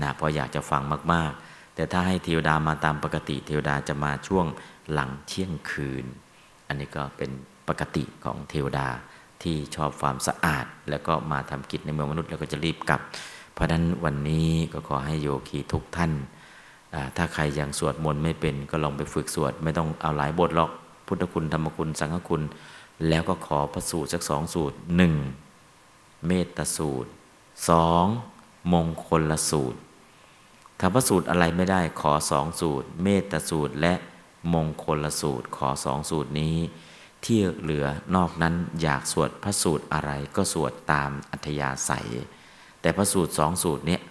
[0.02, 0.82] นะเพราะอยากจะฟัง
[1.14, 4.46] มากๆ แต่ถ้าให้เทวดามาตามปกติ เทวดาจะมาช่วง
[4.92, 6.06] หลังเที่ยงคืน
[6.68, 7.32] อันนี้ก็เป็น
[7.68, 8.88] ปกติของเทวดา
[9.44, 13.02] ที่ชอบความสะอาด แล้วก็มาทำกิจในเมืองมนุษย์แล้วก็จะรีบกลับ
[13.54, 16.12] เพราะฉะนั้นวันนี้ก็ขอให้โยคีทุกท่าน
[17.18, 20.72] ถ้าใครยังสวดมนต์ไม่เป็นก็ลองไปฝึกสวด ไม่ต้องเอาหลายบทหรอก
[21.08, 22.42] พุทธคุณธรรมคุณสังฆคุณ
[23.10, 25.14] แล้วก็ขอพระสูตรสักสองสูตรหนึ่ง
[26.28, 27.10] เมตตาสูตร
[27.70, 28.06] สอง
[28.74, 29.78] มงคลละสูตร
[30.84, 33.94] ถ้าพระสูตรอะไรไม่ได้ขอสองสูตร เมตสูตรและ
[34.54, 36.56] มงคลลสูตรขอสองสูตรนี้
[37.26, 42.08] ที่เหลือนอกนั้นอยากสวดพระสูตรอะไรก็สวดตามอัธยาศัย
[42.82, 44.02] แต่พระสูตรสองสูตรเนี้ย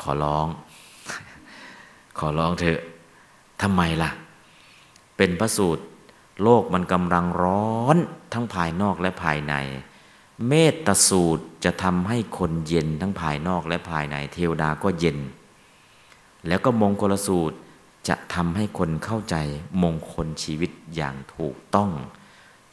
[0.00, 0.46] ขอร้อง
[2.18, 2.80] ขอร้องเถอะ
[3.62, 4.10] ทำไมล่ะ
[5.16, 5.82] เป็นพระสูตร
[6.42, 7.96] โลกมันกำลังร้อน
[8.32, 9.54] ทั้งภายนอกและภายใน
[10.48, 10.52] เม
[10.86, 15.18] ตสูตรจะทำให้คนเย็นทั้งภายนอกและภายใน เทวดาก็เย็น
[16.48, 17.56] แล้วก็มงคลสูตร
[18.08, 19.36] จะทำให้คนเข้าใจ
[19.82, 21.90] มงคลชีวิตอย่างถูกต้อง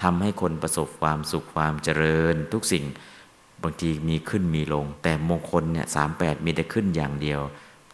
[0.03, 2.85] ทำให้คนประสบความสุขความเจริญ ทุกสิ่ง
[3.61, 7.41] บางทีมีขึ้นมีลง แต่มงคลเนี่ยสามแปดมีแต่ขึ้นอย่างเดียว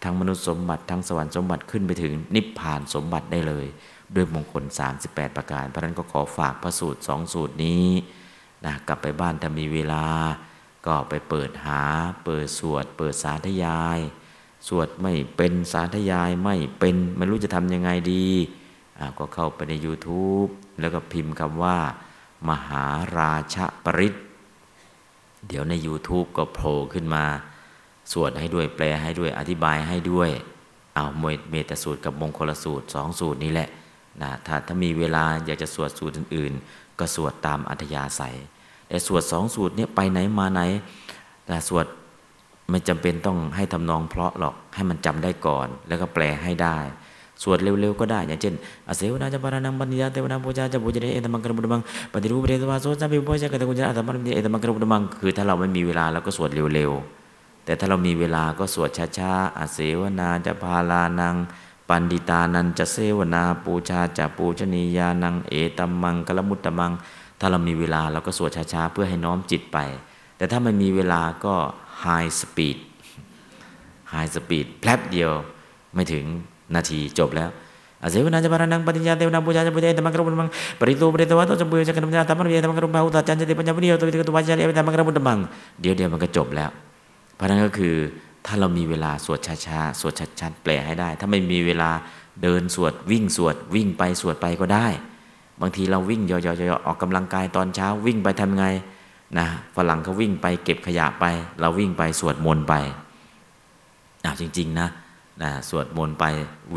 [0.04, 3.66] ทั้งมนุษย์สมบัติทั้งสวรรค์สมบัติขึ้นไปถึงนิพพานสมบัติได้เลย
[4.16, 4.64] ด้วยมงคล
[5.02, 7.88] 38 ประการ เพราะนั้นก็ขอฝากพระสูตรสองสูตรนี้
[8.66, 10.06] นะกลับไปบ้านถ้ามีเวลา
[10.86, 11.82] ก็ไปเปิดหา
[12.26, 14.00] เปิดสวด เปิดสาธยาย
[14.68, 18.26] สวดไม่เป็นสาธยายไม่เป็นไม่รู้จะทำยังไงดี
[19.18, 20.50] ก็เข้าไปใน YouTube
[20.80, 21.78] แล้วก็พิมพ์คำว่า
[22.50, 22.86] มหา
[23.18, 24.14] ราชปริศ
[25.48, 27.26] เดี๋ยวใน YouTube ก็โผล่ขึ้นมา
[28.12, 30.30] สวดให้ด้วยแปลให้ด้วยอธิบายให้ด้วย
[30.96, 31.06] เอา
[31.50, 33.70] เมตสูตรกับมงคลสูตรสองสูตรนี้แหละ
[34.22, 38.36] นะถ้าถ้ามีเวลาอยากจะสวดสูตรอื่น ๆ ก็สวดตามอัธยาศัย
[38.88, 40.62] แต่สวดสองสูตรนี้ไปไหนมาไหน
[41.46, 41.86] แต่สวด
[42.72, 46.78] ไม่จำเป็นต้องให้ทำนองเพราะหรอกให้มันจำได้ก่อน แล้วก็แปลให้ได้
[47.44, 48.54] สวดเร็วๆก็ได้ อย่างเช่น
[48.88, 51.82] อาเสวนาจะปารานังปัญญาเทวนาปูชาจะปูจเนเอตมังกรบุตมัง
[52.14, 61.36] ปฏิรูปเรตวาโซจะพิโพชะกตกุญาอัตมังเอตมังกรบุตมังคือถ้าเราไม่มีเวลาเราก็สวดเร็วๆ แต่ถ้าเรามีเวลาก็สวดช้าๆอาเสวนาจะพาลานัง
[61.90, 66.92] ปันดิตานันจะเสวนาปูชาจะปูชนียานังเอตมังกลมุตตมัง
[67.40, 69.78] ถ้าเรามีเวลาเราก็สวดช้าๆเพื่อให้น้อมจิตไป
[70.38, 71.56] แต่ถ้าไม่มีเวลาก็
[72.02, 72.08] ไฮ
[72.40, 72.78] สปีด
[74.10, 75.32] ไฮสปีดแป๊บเดียว
[75.96, 76.26] ไม่ถึง
[76.76, 77.50] นาทีจบแล้ว
[78.04, 85.38] อาศัยวนาจะปานังปฏิญญาเทวนาบูชาจะบูชาธรรมกรมุตมังปริตูปริตวัตจะบูชากันมญาธรรมะเวียธรรมกรมุตาจันจะเดปัญญาวิเดียตัววิตกตุวาจาเอธรรมกรมุตมัง
[85.82, 86.70] เดี๋ยวเดียวมันก็จบแล้ว
[87.36, 87.96] เพราะนั้นก็คือ
[88.46, 91.90] ถ้าเรามีเวลาสวดช้าๆสวดชัดๆแปลให้ได้ ถ้าไม่มีเวลา
[92.44, 94.88] เดินสวดวิ่งสวดวิ่งไปสวดไปก็ได้
[95.62, 98.66] บางทีเราวิ่งย่อๆออกกำลังกายตอนเช้าวิ่งไปทำไง
[99.38, 101.26] นะฝรั่งเขาวิ่งไปเก็บขยะไป
[101.60, 102.74] เราวิ่งไปสวดมนต์ไป
[104.26, 104.90] อ้าวจริง ๆ นะ
[105.44, 106.26] นะสวดมนต์ไป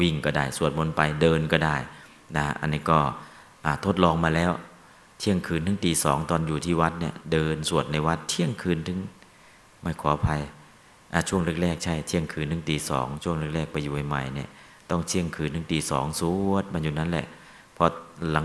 [0.00, 1.76] วิ่งก็ได้ สวดมนต์ไปเดินก็ได้
[2.36, 2.98] นะอันนี้ก็
[3.84, 4.53] ทดลองมาแล้ว
[5.18, 8.98] เที่ยงคืนถึงตีสองตอนอยู่ที่วัดเนี่ยเดินสวดในวัดเที่ยงคืนถึง
[9.82, 10.42] ไม่ขออภัย
[11.28, 14.48] ช่วงแรกๆใช่เที่ยงคืนถึงตีสองช่วงแรกๆไปอยู่ใหม่ๆเนี่ย
[14.90, 17.26] ต้องเที่ยงคืนถึงตีสองสวดมันอยู่นั่นแหละ
[17.76, 17.84] พอ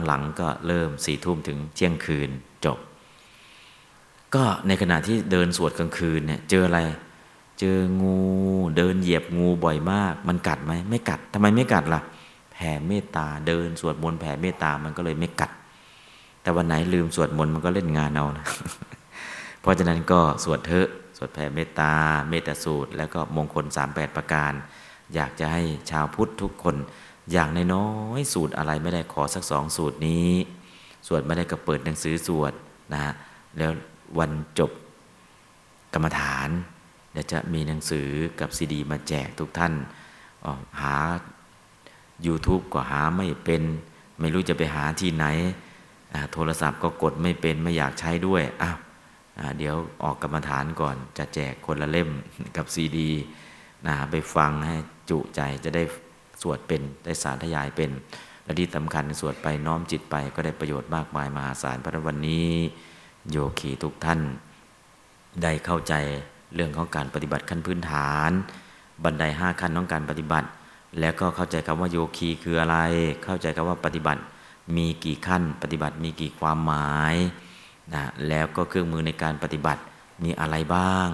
[0.07, 2.29] หลังๆก็เริ่มสี่ทุ่มถึงเที่ยงคืน
[2.65, 2.77] จบ
[4.35, 6.79] ก็ในขณะที่เดินสวดกลางคืนเนี่ย เจออะไร
[7.59, 8.17] เจองู
[8.77, 12.01] เดินเหยียบงูบ่อยมาก มันกัดไหมไม่กัดทำไมไม่กัดล่ะ
[12.51, 15.51] แผ่เมตตาเดินสวดมนต์แผ่เมตตามันก็เลยไม่กัด
[16.41, 18.45] แต่วันไหนลืมสวดมนต์มันก็เล่นงานเอานะ
[19.61, 21.91] เพราะฉะนั้นก็สวดเถอะสวดแผ่เมตตา
[22.29, 24.53] เมตตาสูตร แล้วก็มงคล 38 ประการ
[25.13, 26.75] อยากจะให้ชาวพุทธทุกคน
[27.31, 30.31] อย่างน้อยสูตรอะไรไม่ได้ขอสักสองสูตรนี้
[31.07, 32.53] สวดไม่ได้ก็เปิดหนังสือสวด
[32.93, 33.13] นะฮะ
[33.57, 33.71] แล้ว
[34.19, 34.71] วันจบ
[35.93, 36.49] กรรมฐาน
[37.11, 39.73] เดี๋ยวจะมีหนังสือกับซีดี มาแจกทุกท่าน
[40.81, 40.95] หา
[42.25, 43.63] YouTube ก็หาไม่เป็น
[44.19, 45.25] ไม่รู้จะไปหาที่ไหน
[46.33, 48.77] โทรศัพท์ก็กดไม่เป็นไม่อยากใช้ด้วยอ้าว
[49.57, 52.09] เดี๋ยวออกกรรมฐานก่อน จะแจกคนละเล่ม
[52.57, 53.11] กับซีดี
[53.87, 54.75] นะไปฟังให้
[55.09, 55.83] จุใจจะได้
[56.41, 57.91] สวดเป็นได้สารทยายเป็น
[58.43, 62.49] และที่สำคัญสวดไปน้อมจิตไปก็ได้ประโยชน์มากมายมหาศาลพระวันนี้
[63.31, 64.19] โยคีทุกท่าน
[65.43, 65.93] ได้เข้าใจ
[66.55, 68.31] เรื่องของการปฏิบัติขั้นพื้นฐาน
[69.03, 70.47] บันไดห้าขั้นของการปฏิบัติ
[70.99, 72.77] แล้วก็เข้าใจคำว่าโยคีคืออะไร
[73.23, 74.21] เข้าใจคำว่าปฏิบัติ
[74.75, 77.15] มีกี่ขั้น ปฏิบัติมีกี่ความหมาย
[77.93, 79.81] นะแล้วก็เครื่องมือในการปฏิบัติ
[80.23, 81.09] มีอะไรบ้าง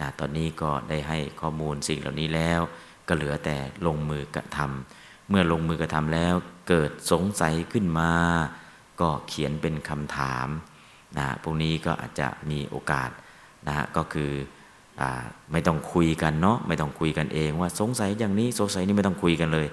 [0.00, 2.60] นะตอนนี้ก็ได้ให้ข้อมูลสิ่งเหล่านี้แล้ว
[3.08, 6.34] ก็เหลือแต่ลงมือกระทำเมื่อลงมือกระทำแล้ว
[6.68, 8.12] เกิดสงสัยขึ้นมา
[9.00, 10.48] ก็เขียนเป็นคำถาม
[11.18, 13.10] นะพวกนี้ก็อาจจะมีโอกาส
[13.66, 14.32] นะฮะก็คือ
[15.52, 19.66] ไม่ต้องคุยกันเนาะไม่ต้องคุยกันเองว่าสงสัยอย่างนี้สงสัยนี้ไม่ต้องคุยกันเลย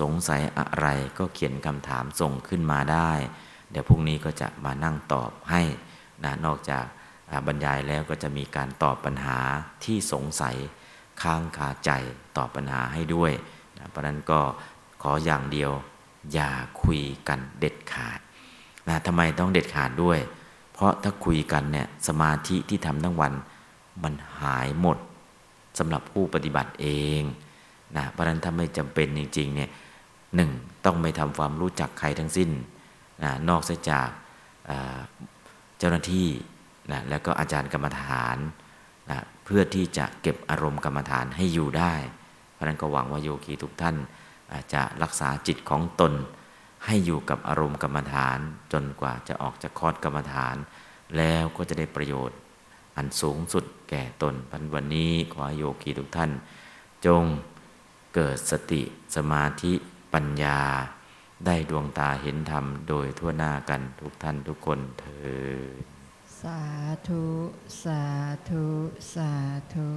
[0.00, 0.88] สงสัยอะไร
[1.18, 3.12] ก็เขียนคำถามส่งขึ้นมาได้
[3.70, 5.62] เดี๋ยวพรุ่งนี้ก็จะมานั่งตอบให้
[6.24, 6.84] นะนอกจาก
[7.46, 9.38] บรรยายแล้วก็จะมีการตอบปัญหา
[9.84, 10.56] ที่สงสัย
[11.22, 11.90] ค้างคาใจ
[12.36, 13.32] ตอบปัญหาให้ด้วย
[13.78, 14.40] นะเพราะนั้นก็
[15.02, 15.72] ขออย่างเดียว
[16.32, 16.50] อย่า
[16.82, 18.18] คุยกันเด็ดขาด
[18.88, 20.18] นะทำไมต้องเด็ดขาดด้วย
[20.76, 23.32] เพราะถ้าคุยกันเนี่ยสมาธิที่ทำทั้งวัน
[24.02, 24.98] มันหายหมด
[25.78, 26.88] สำหรับผู้ปฏิบัติเอ
[27.20, 27.22] ง
[27.96, 29.70] นะเพราะนั้นถ้าไม่จำเป็นจริงๆเนี่ย
[30.36, 30.50] หนึ่ง
[30.84, 32.50] ต้องไม่ทำความรู้จักใครทั้งสิ้น
[33.24, 34.08] นะนอกจาก
[35.78, 36.28] เจ้าหน้าที่
[36.92, 38.36] นะแล้วก็อาจารย์กรรมฐาน
[39.10, 41.94] นะเพื่อที่จะเก็บอารมณ์กรรมฐานให้อยู่ได้
[42.52, 43.96] เพราะนั้นก็หวังว่าโยคีทุกท่าน
[44.72, 46.12] จะรักษาจิตของตน
[46.86, 48.38] ให้อยู่กับอารมณ์กรรมฐาน
[48.72, 50.56] จนกว่าจะออกจากคอร์สกรรมฐาน
[51.16, 52.38] แล้วก็จะได้ประโยชน์
[52.96, 56.30] อันสูงสุดแก่ตนพันวันนี้ขอโยคีทุกท่าน
[57.06, 57.24] จง
[58.14, 58.82] เกิดสติ
[59.16, 59.72] สมาธิ
[60.14, 60.60] ปัญญา
[61.46, 65.30] ได้ดวงตาเห็นธรรมโดยทั่วหน้ากันทุกท่านทุกคนเถิ
[65.80, 65.82] ด
[66.40, 66.60] สา
[67.08, 67.24] ธุ
[67.82, 68.02] สา
[68.48, 68.66] ธุ
[69.14, 69.30] สา
[69.74, 69.88] ธุ